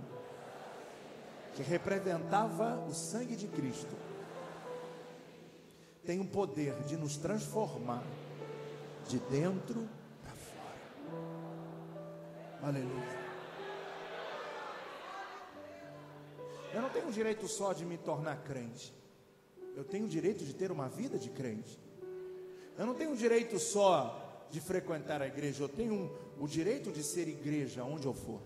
que 1.57 1.62
representava 1.62 2.79
o 2.88 2.94
sangue 2.94 3.35
de 3.35 3.49
Cristo, 3.49 3.97
tem 6.07 6.21
o 6.21 6.25
poder 6.25 6.81
de 6.85 6.97
nos 6.97 7.16
transformar 7.16 8.05
de 9.09 9.18
dentro 9.18 9.88
para 10.23 10.33
fora. 10.35 10.79
Aleluia. 12.62 13.18
Eu 16.73 16.83
não 16.83 16.90
tenho 16.90 17.09
o 17.09 17.12
direito 17.12 17.49
só 17.49 17.73
de 17.73 17.85
me 17.85 17.99
tornar 17.99 18.37
crente. 18.44 18.94
Eu 19.75 19.83
tenho 19.83 20.05
o 20.05 20.09
direito 20.09 20.44
de 20.44 20.55
ter 20.55 20.71
uma 20.71 20.88
vida 20.88 21.18
de 21.18 21.31
crente. 21.31 21.88
Eu 22.79 22.87
não 22.87 22.95
tenho 22.95 23.11
o 23.11 23.17
direito 23.17 23.59
só 23.59 24.47
de 24.51 24.61
frequentar 24.61 25.21
a 25.21 25.27
igreja, 25.27 25.64
eu 25.64 25.69
tenho 25.69 26.17
o 26.38 26.47
direito 26.47 26.93
de 26.93 27.03
ser 27.03 27.27
igreja 27.27 27.83
onde 27.83 28.07
eu 28.07 28.14
for. 28.14 28.41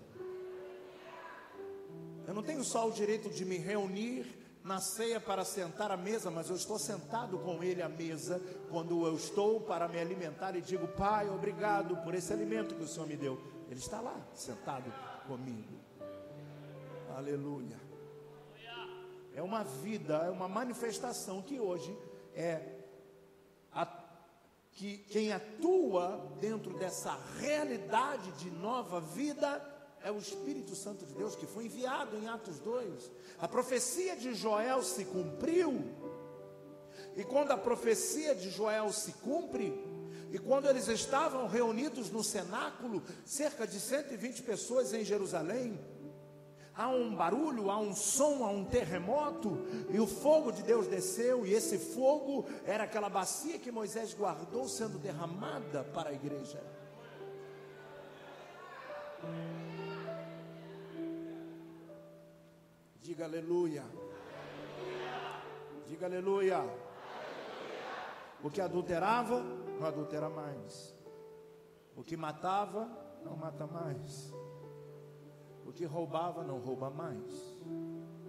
Eu 2.26 2.32
não 2.32 2.42
tenho 2.42 2.64
só 2.64 2.88
o 2.88 2.92
direito 2.92 3.28
de 3.28 3.44
me 3.44 3.58
reunir 3.58 4.26
na 4.64 4.80
ceia 4.80 5.20
para 5.20 5.44
sentar 5.44 5.90
à 5.90 5.96
mesa, 5.96 6.30
mas 6.30 6.48
eu 6.48 6.56
estou 6.56 6.78
sentado 6.78 7.38
com 7.40 7.62
ele 7.62 7.82
à 7.82 7.88
mesa 7.90 8.40
quando 8.70 9.06
eu 9.06 9.14
estou 9.16 9.60
para 9.60 9.86
me 9.86 9.98
alimentar 9.98 10.56
e 10.56 10.62
digo: 10.62 10.88
Pai, 10.88 11.28
obrigado 11.28 11.96
por 11.98 12.14
esse 12.14 12.32
alimento 12.32 12.74
que 12.74 12.82
o 12.82 12.88
Senhor 12.88 13.06
me 13.06 13.16
deu. 13.16 13.38
Ele 13.68 13.80
está 13.80 14.00
lá, 14.00 14.18
sentado 14.34 14.90
comigo. 15.26 15.78
Aleluia. 17.14 17.78
É 19.34 19.42
uma 19.42 19.62
vida, 19.62 20.16
é 20.18 20.30
uma 20.30 20.48
manifestação 20.48 21.42
que 21.42 21.60
hoje 21.60 21.94
é 22.34 22.81
que 24.72 24.98
quem 25.10 25.32
atua 25.32 26.32
dentro 26.40 26.74
dessa 26.78 27.18
realidade 27.38 28.32
de 28.32 28.50
nova 28.50 29.00
vida 29.00 29.62
é 30.02 30.10
o 30.10 30.18
Espírito 30.18 30.74
Santo 30.74 31.06
de 31.06 31.14
Deus 31.14 31.36
que 31.36 31.46
foi 31.46 31.66
enviado 31.66 32.16
em 32.16 32.26
Atos 32.26 32.58
2. 32.58 33.10
A 33.38 33.46
profecia 33.46 34.16
de 34.16 34.34
Joel 34.34 34.82
se 34.82 35.04
cumpriu. 35.04 35.80
E 37.16 37.24
quando 37.24 37.50
a 37.50 37.58
profecia 37.58 38.34
de 38.34 38.50
Joel 38.50 38.92
se 38.92 39.12
cumpre, 39.12 39.72
E 40.32 40.38
quando 40.38 40.66
eles 40.66 40.88
estavam 40.88 41.46
reunidos 41.46 42.10
no 42.10 42.24
cenáculo, 42.24 43.02
cerca 43.22 43.66
de 43.66 43.78
120 43.78 44.42
pessoas 44.42 44.94
em 44.94 45.04
Jerusalém, 45.04 45.78
há 46.74 46.88
um 46.88 47.14
barulho, 47.14 47.70
há 47.70 47.78
um 47.78 47.94
som, 47.94 48.44
há 48.44 48.48
um 48.48 48.64
terremoto, 48.64 49.58
e 49.90 50.00
o 50.00 50.06
fogo 50.06 50.50
de 50.50 50.62
Deus 50.62 50.86
desceu, 50.86 51.46
e 51.46 51.52
esse 51.52 51.78
fogo 51.78 52.46
era 52.64 52.84
aquela 52.84 53.08
bacia 53.08 53.58
que 53.58 53.70
Moisés 53.70 54.14
guardou 54.14 54.68
sendo 54.68 54.98
derramada 54.98 55.84
para 55.84 56.10
a 56.10 56.12
igreja. 56.12 56.62
Diga 63.00 63.24
aleluia. 63.24 63.84
Diga 65.86 66.06
aleluia. 66.06 66.64
O 68.42 68.50
que 68.50 68.60
adulterava, 68.60 69.40
não 69.78 69.86
adultera 69.86 70.28
mais. 70.28 70.96
O 71.94 72.02
que 72.02 72.16
matava, 72.16 72.88
não 73.24 73.36
mata 73.36 73.66
mais. 73.66 74.32
O 75.66 75.72
que 75.72 75.84
roubava, 75.84 76.44
não 76.44 76.58
rouba 76.58 76.90
mais. 76.90 77.32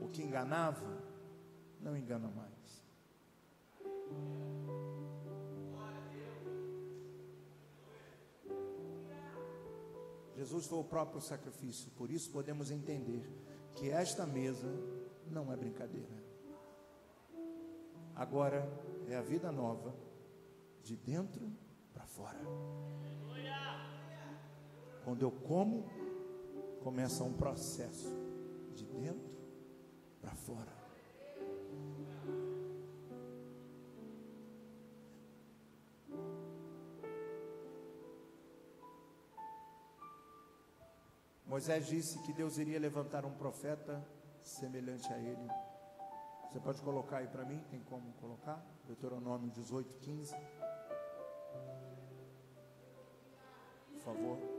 O 0.02 0.08
que 0.12 0.22
enganava, 0.22 1.04
não 1.80 1.98
engana 1.98 2.30
mais. 2.30 2.54
Jesus 10.36 10.66
foi 10.66 10.80
o 10.80 10.84
próprio 10.84 11.22
sacrifício, 11.22 11.90
por 11.92 12.12
isso 12.12 12.30
podemos 12.32 12.70
entender 12.70 13.26
que 13.76 13.90
esta 13.90 14.26
mesa 14.26 14.68
não 15.28 15.52
é 15.54 15.56
brincadeira. 15.56 16.22
Agora 18.16 18.68
é 19.08 19.16
a 19.16 19.22
vida 19.22 19.52
nova, 19.52 19.96
de 20.84 20.98
dentro 20.98 21.50
para 21.94 22.06
fora. 22.06 22.40
Quando 25.04 25.22
eu 25.22 25.32
como, 25.32 25.90
começa 26.84 27.24
um 27.24 27.34
processo 27.34 28.10
de 28.76 28.86
dentro 28.86 29.32
para 30.22 30.36
fora. 30.36 30.74
Moisés 41.46 41.88
disse 41.88 42.20
que 42.24 42.34
Deus 42.34 42.58
iria 42.58 42.80
levantar 42.80 43.26
um 43.26 43.32
profeta 43.32 44.06
semelhante 44.42 45.12
a 45.14 45.18
ele. 45.18 45.48
Você 46.52 46.60
pode 46.60 46.82
colocar 46.82 47.18
aí 47.18 47.28
para 47.28 47.46
mim? 47.46 47.64
Tem 47.70 47.80
como 47.82 48.12
colocar? 48.14 48.64
Deuteronômio 48.86 49.50
18, 49.52 49.96
15. 50.00 50.36
Por 53.94 54.00
favor. 54.00 54.53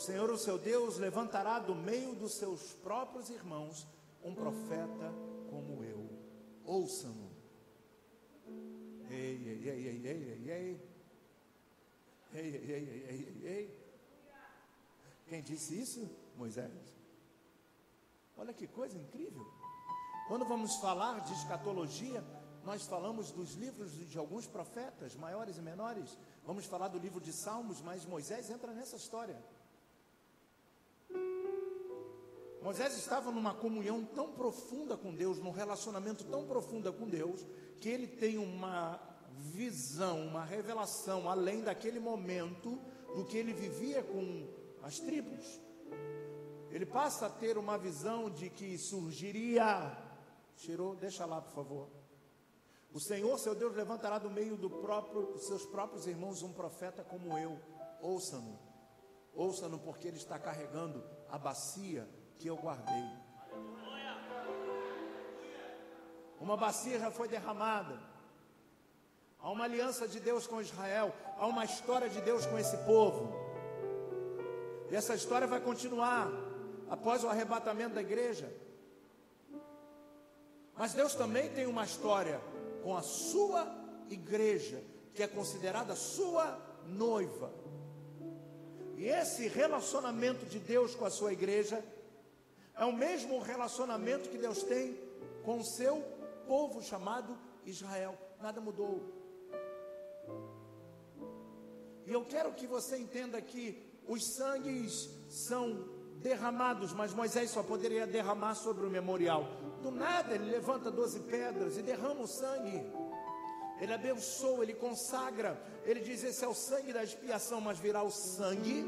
Senhor, 0.00 0.30
o 0.30 0.38
seu 0.38 0.58
Deus, 0.58 0.96
levantará 0.96 1.58
do 1.58 1.74
meio 1.74 2.14
dos 2.14 2.34
seus 2.34 2.72
próprios 2.72 3.28
irmãos 3.28 3.86
um 4.22 4.34
profeta 4.34 5.12
como 5.50 5.84
eu. 5.84 6.08
Ouçam-no. 6.64 7.30
Ei, 9.10 9.36
ei, 9.46 9.68
ei, 9.68 9.88
ei, 9.88 9.88
ei, 9.88 10.22
ei, 10.32 10.50
ei. 10.50 10.90
Ei, 12.32 12.40
ei, 12.40 12.72
ei, 12.72 12.88
ei, 12.88 13.42
ei, 13.44 13.46
ei. 13.46 13.80
Quem 15.26 15.42
disse 15.42 15.78
isso? 15.78 16.08
Moisés. 16.36 16.70
Olha 18.36 18.54
que 18.54 18.66
coisa 18.66 18.96
incrível. 18.96 19.46
Quando 20.28 20.46
vamos 20.46 20.76
falar 20.76 21.20
de 21.20 21.32
escatologia, 21.34 22.24
nós 22.64 22.86
falamos 22.86 23.32
dos 23.32 23.54
livros 23.54 23.92
de 24.08 24.16
alguns 24.16 24.46
profetas, 24.46 25.14
maiores 25.14 25.58
e 25.58 25.62
menores. 25.62 26.16
Vamos 26.44 26.66
falar 26.66 26.88
do 26.88 26.98
livro 26.98 27.20
de 27.20 27.32
Salmos, 27.32 27.80
mas 27.82 28.06
Moisés 28.06 28.48
entra 28.48 28.72
nessa 28.72 28.96
história. 28.96 29.36
Moisés 32.62 32.96
estava 32.98 33.30
numa 33.30 33.54
comunhão 33.54 34.04
tão 34.04 34.32
profunda 34.32 34.96
com 34.96 35.14
Deus, 35.14 35.38
num 35.38 35.50
relacionamento 35.50 36.24
tão 36.24 36.46
profundo 36.46 36.92
com 36.92 37.08
Deus, 37.08 37.46
que 37.80 37.88
ele 37.88 38.06
tem 38.06 38.36
uma 38.36 39.00
visão, 39.36 40.26
uma 40.26 40.44
revelação 40.44 41.28
além 41.28 41.62
daquele 41.62 41.98
momento 41.98 42.78
do 43.16 43.24
que 43.24 43.38
ele 43.38 43.54
vivia 43.54 44.02
com 44.02 44.46
as 44.82 44.98
tribos. 44.98 45.60
Ele 46.70 46.84
passa 46.84 47.26
a 47.26 47.30
ter 47.30 47.56
uma 47.56 47.78
visão 47.78 48.30
de 48.30 48.50
que 48.50 48.76
surgiria. 48.76 49.96
Tirou, 50.56 50.94
deixa 50.94 51.24
lá, 51.24 51.40
por 51.40 51.52
favor. 51.52 51.88
O 52.92 53.00
Senhor, 53.00 53.38
seu 53.38 53.54
Deus, 53.54 53.74
levantará 53.74 54.18
do 54.18 54.30
meio 54.30 54.56
do 54.56 54.68
próprio, 54.68 55.32
dos 55.32 55.46
seus 55.46 55.64
próprios 55.64 56.06
irmãos 56.06 56.42
um 56.42 56.52
profeta 56.52 57.02
como 57.02 57.38
eu. 57.38 57.58
Ouça-no. 58.02 58.58
Ouça-no, 59.34 59.78
porque 59.78 60.08
ele 60.08 60.18
está 60.18 60.38
carregando 60.38 61.02
a 61.28 61.38
bacia 61.38 62.06
que 62.40 62.48
eu 62.48 62.56
guardei. 62.56 63.04
Uma 66.40 66.56
bacia 66.56 66.98
já 66.98 67.10
foi 67.10 67.28
derramada. 67.28 68.00
Há 69.38 69.50
uma 69.50 69.64
aliança 69.64 70.08
de 70.08 70.18
Deus 70.18 70.46
com 70.46 70.60
Israel. 70.60 71.14
Há 71.38 71.46
uma 71.46 71.66
história 71.66 72.08
de 72.08 72.18
Deus 72.22 72.46
com 72.46 72.58
esse 72.58 72.78
povo. 72.78 73.30
E 74.90 74.96
essa 74.96 75.14
história 75.14 75.46
vai 75.46 75.60
continuar 75.60 76.30
após 76.88 77.22
o 77.22 77.28
arrebatamento 77.28 77.94
da 77.94 78.00
igreja. 78.00 78.50
Mas 80.78 80.94
Deus 80.94 81.14
também 81.14 81.50
tem 81.50 81.66
uma 81.66 81.84
história 81.84 82.40
com 82.82 82.96
a 82.96 83.02
sua 83.02 83.68
igreja, 84.08 84.82
que 85.12 85.22
é 85.22 85.28
considerada 85.28 85.94
sua 85.94 86.58
noiva. 86.86 87.52
E 88.96 89.04
esse 89.06 89.46
relacionamento 89.46 90.46
de 90.46 90.58
Deus 90.58 90.94
com 90.94 91.04
a 91.04 91.10
sua 91.10 91.34
igreja 91.34 91.84
é 92.80 92.84
o 92.86 92.92
mesmo 92.92 93.38
relacionamento 93.38 94.30
que 94.30 94.38
Deus 94.38 94.62
tem 94.62 94.98
com 95.44 95.58
o 95.58 95.64
seu 95.64 96.02
povo 96.48 96.82
chamado 96.82 97.38
Israel. 97.66 98.18
Nada 98.40 98.58
mudou. 98.58 98.94
E 102.06 102.12
eu 102.12 102.24
quero 102.24 102.54
que 102.54 102.66
você 102.66 102.96
entenda 102.96 103.38
que 103.42 103.86
os 104.08 104.34
sangues 104.34 105.10
são 105.28 105.90
derramados, 106.22 106.94
mas 106.94 107.12
Moisés 107.12 107.50
só 107.50 107.62
poderia 107.62 108.06
derramar 108.06 108.54
sobre 108.54 108.86
o 108.86 108.90
memorial. 108.90 109.44
Do 109.82 109.90
nada 109.90 110.34
ele 110.34 110.50
levanta 110.50 110.90
doze 110.90 111.20
pedras 111.20 111.76
e 111.76 111.82
derrama 111.82 112.22
o 112.22 112.26
sangue. 112.26 112.82
Ele 113.78 113.92
abençoa, 113.92 114.62
ele 114.62 114.74
consagra. 114.74 115.62
Ele 115.84 116.00
diz: 116.00 116.24
Esse 116.24 116.46
é 116.46 116.48
o 116.48 116.54
sangue 116.54 116.94
da 116.94 117.04
expiação, 117.04 117.60
mas 117.60 117.78
virá 117.78 118.02
o 118.02 118.10
sangue 118.10 118.86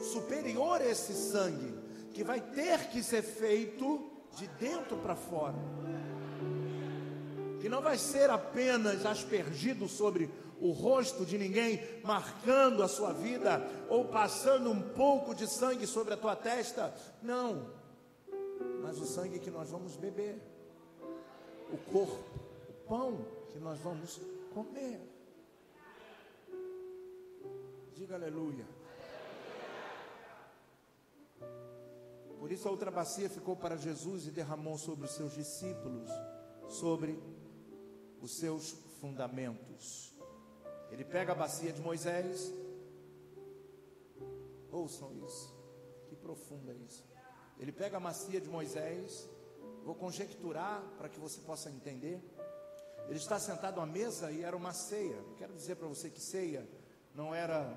superior 0.00 0.80
a 0.80 0.86
esse 0.86 1.12
sangue, 1.12 1.75
que 2.16 2.24
vai 2.24 2.40
ter 2.40 2.88
que 2.88 3.02
ser 3.02 3.20
feito 3.20 4.10
de 4.38 4.48
dentro 4.48 4.96
para 4.96 5.14
fora. 5.14 5.54
Que 7.60 7.68
não 7.68 7.82
vai 7.82 7.98
ser 7.98 8.30
apenas 8.30 9.04
aspergido 9.04 9.86
sobre 9.86 10.30
o 10.58 10.70
rosto 10.70 11.26
de 11.26 11.36
ninguém, 11.36 11.78
marcando 12.02 12.82
a 12.82 12.88
sua 12.88 13.12
vida, 13.12 13.62
ou 13.90 14.06
passando 14.06 14.70
um 14.70 14.80
pouco 14.80 15.34
de 15.34 15.46
sangue 15.46 15.86
sobre 15.86 16.14
a 16.14 16.16
tua 16.16 16.34
testa. 16.34 16.94
Não, 17.22 17.70
mas 18.82 18.98
o 18.98 19.04
sangue 19.04 19.38
que 19.38 19.50
nós 19.50 19.68
vamos 19.68 19.94
beber, 19.94 20.40
o 21.70 21.76
corpo, 21.92 22.40
o 22.66 22.72
pão 22.88 23.26
que 23.52 23.58
nós 23.58 23.78
vamos 23.80 24.18
comer. 24.54 25.02
Diga 27.94 28.14
aleluia. 28.14 28.75
Por 32.46 32.52
isso 32.52 32.68
a 32.68 32.70
outra 32.70 32.92
bacia 32.92 33.28
ficou 33.28 33.56
para 33.56 33.76
Jesus 33.76 34.28
e 34.28 34.30
derramou 34.30 34.78
sobre 34.78 35.06
os 35.06 35.10
seus 35.10 35.32
discípulos, 35.32 36.08
sobre 36.68 37.20
os 38.22 38.36
seus 38.36 38.70
fundamentos. 39.00 40.14
Ele 40.92 41.04
pega 41.04 41.32
a 41.32 41.34
bacia 41.34 41.72
de 41.72 41.80
Moisés. 41.80 42.54
Ouçam 44.70 45.12
isso. 45.24 45.52
Que 46.08 46.14
profunda 46.14 46.72
isso. 46.72 47.04
Ele 47.58 47.72
pega 47.72 47.96
a 47.96 48.00
bacia 48.00 48.40
de 48.40 48.48
Moisés. 48.48 49.28
Vou 49.84 49.96
conjecturar 49.96 50.80
para 50.98 51.08
que 51.08 51.18
você 51.18 51.40
possa 51.40 51.68
entender. 51.68 52.22
Ele 53.08 53.18
está 53.18 53.40
sentado 53.40 53.80
à 53.80 53.86
mesa 53.86 54.30
e 54.30 54.44
era 54.44 54.56
uma 54.56 54.72
ceia. 54.72 55.20
Quero 55.36 55.52
dizer 55.52 55.74
para 55.74 55.88
você 55.88 56.08
que 56.08 56.20
ceia 56.20 56.64
não 57.12 57.34
era 57.34 57.76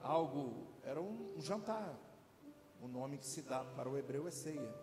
algo, 0.00 0.66
era 0.82 1.00
um, 1.00 1.36
um 1.36 1.40
jantar. 1.40 1.96
O 2.82 2.88
nome 2.88 3.16
que 3.16 3.26
se 3.26 3.40
dá 3.42 3.64
para 3.64 3.88
o 3.88 3.96
hebreu 3.96 4.28
é 4.28 4.30
ceia. 4.30 4.74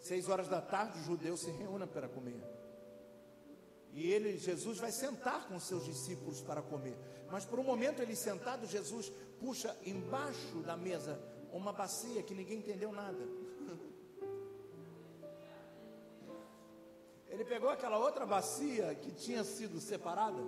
Seis 0.00 0.28
horas 0.28 0.48
da 0.48 0.60
tarde, 0.60 0.98
os 0.98 1.04
judeus 1.04 1.40
se 1.40 1.50
reúnem 1.50 1.86
para 1.86 2.08
comer. 2.08 2.42
E 3.92 4.10
ele, 4.10 4.36
Jesus, 4.38 4.78
vai 4.78 4.90
sentar 4.90 5.46
com 5.46 5.60
seus 5.60 5.84
discípulos 5.84 6.40
para 6.40 6.62
comer. 6.62 6.96
Mas 7.30 7.44
por 7.44 7.58
um 7.58 7.64
momento 7.64 8.00
ele 8.00 8.16
sentado, 8.16 8.66
Jesus 8.66 9.12
puxa 9.38 9.76
embaixo 9.84 10.62
da 10.62 10.76
mesa 10.76 11.20
uma 11.52 11.72
bacia 11.72 12.22
que 12.22 12.34
ninguém 12.34 12.58
entendeu 12.58 12.90
nada. 12.90 13.28
Ele 17.26 17.44
pegou 17.44 17.68
aquela 17.68 17.98
outra 17.98 18.26
bacia 18.26 18.94
que 18.96 19.12
tinha 19.12 19.44
sido 19.44 19.80
separada 19.80 20.42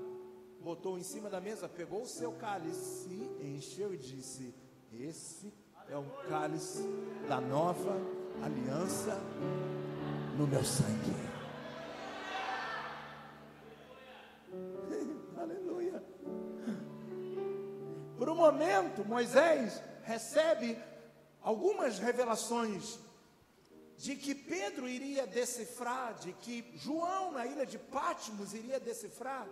botou 0.61 0.99
em 0.99 1.03
cima 1.03 1.31
da 1.31 1.41
mesa, 1.41 1.69
pegou 1.69 2.03
o 2.03 2.07
seu 2.07 2.33
cálice, 2.33 3.31
encheu 3.41 3.95
e 3.95 3.97
disse: 3.97 4.55
Esse 4.93 5.53
é 5.91 5.97
o 5.97 6.05
cálice 6.29 6.89
da 7.29 7.41
nova 7.41 8.01
aliança 8.41 9.21
no 10.39 10.47
meu 10.47 10.65
sangue. 10.65 11.17
Aleluia. 15.37 16.01
Por 18.17 18.29
um 18.29 18.37
momento, 18.37 19.05
Moisés 19.05 19.83
recebe 20.05 20.79
algumas 21.43 21.99
revelações 21.99 23.01
de 23.97 24.15
que 24.15 24.33
Pedro 24.33 24.89
iria 24.89 25.27
decifrar, 25.27 26.15
de 26.15 26.33
que 26.35 26.71
João 26.77 27.33
na 27.33 27.45
ilha 27.47 27.67
de 27.67 27.79
Patmos 27.79 28.55
iria 28.55 28.79
decifrar, 28.79 29.49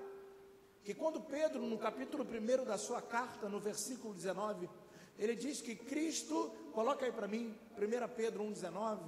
que 0.85 0.95
quando 0.95 1.21
Pedro, 1.21 1.63
no 1.63 1.77
capítulo 1.79 2.25
1 2.25 2.65
da 2.65 2.79
sua 2.79 3.03
carta, 3.03 3.49
no 3.49 3.59
versículo 3.59 4.15
19, 4.15 4.71
ele 5.19 5.35
diz 5.35 5.61
que 5.61 5.75
Cristo, 5.75 6.51
coloca 6.73 7.05
aí 7.05 7.13
para 7.13 7.27
mim, 7.27 7.59
1 7.77 8.15
Pedro 8.15 8.45
1,19, 8.45 9.01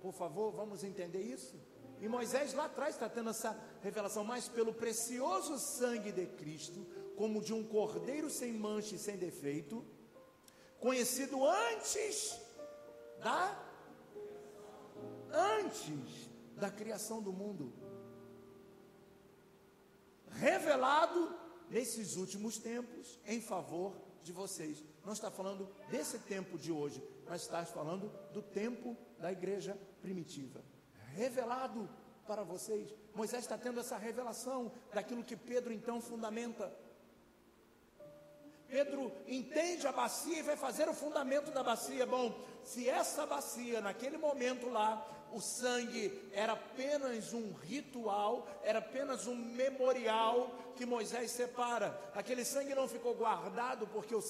por 0.00 0.12
favor, 0.12 0.52
vamos 0.52 0.82
entender 0.82 1.20
isso? 1.20 1.54
E 2.00 2.08
Moisés 2.08 2.54
lá 2.54 2.64
atrás 2.64 2.94
está 2.94 3.08
tendo 3.08 3.30
essa 3.30 3.58
revelação, 3.82 4.24
mas 4.24 4.48
pelo 4.48 4.72
precioso 4.72 5.58
sangue 5.58 6.10
de 6.10 6.26
Cristo, 6.26 6.86
como 7.16 7.42
de 7.42 7.52
um 7.52 7.62
cordeiro 7.62 8.30
sem 8.30 8.52
mancha 8.52 8.94
e 8.94 8.98
sem 8.98 9.16
defeito, 9.18 9.84
conhecido 10.80 11.46
antes 11.46 12.40
da 13.22 13.66
antes 15.32 16.28
da 16.56 16.70
criação 16.70 17.22
do 17.22 17.32
mundo. 17.32 17.72
Revelado 20.30 21.34
nesses 21.68 22.16
últimos 22.16 22.58
tempos 22.58 23.20
em 23.26 23.40
favor 23.40 23.94
de 24.22 24.32
vocês. 24.32 24.82
Não 25.04 25.12
está 25.12 25.30
falando 25.30 25.68
desse 25.88 26.18
tempo 26.18 26.58
de 26.58 26.70
hoje, 26.70 27.02
mas 27.26 27.42
está 27.42 27.64
falando 27.64 28.10
do 28.32 28.42
tempo 28.42 28.96
da 29.18 29.32
igreja 29.32 29.76
primitiva. 30.02 30.62
Revelado 31.14 31.88
para 32.26 32.42
vocês. 32.42 32.94
Moisés 33.14 33.42
está 33.42 33.58
tendo 33.58 33.80
essa 33.80 33.96
revelação 33.96 34.72
daquilo 34.92 35.24
que 35.24 35.36
Pedro 35.36 35.72
então 35.72 36.00
fundamenta. 36.00 36.72
Pedro 38.68 39.10
entende 39.26 39.86
a 39.86 39.92
bacia 39.92 40.38
e 40.38 40.42
vai 40.42 40.56
fazer 40.56 40.88
o 40.88 40.94
fundamento 40.94 41.50
da 41.50 41.62
bacia. 41.62 42.06
Bom, 42.06 42.38
se 42.62 42.88
essa 42.88 43.26
bacia, 43.26 43.80
naquele 43.80 44.16
momento 44.16 44.68
lá, 44.68 45.04
o 45.32 45.40
sangue 45.40 46.30
era 46.32 46.52
apenas 46.52 47.32
um 47.32 47.52
ritual, 47.52 48.46
era 48.62 48.78
apenas 48.78 49.26
um 49.26 49.34
memorial 49.34 50.50
que 50.76 50.86
Moisés 50.86 51.32
separa. 51.32 51.98
Aquele 52.14 52.44
sangue 52.44 52.74
não 52.74 52.86
ficou 52.86 53.14
guardado 53.14 53.88
porque 53.88 54.14
o 54.14 54.22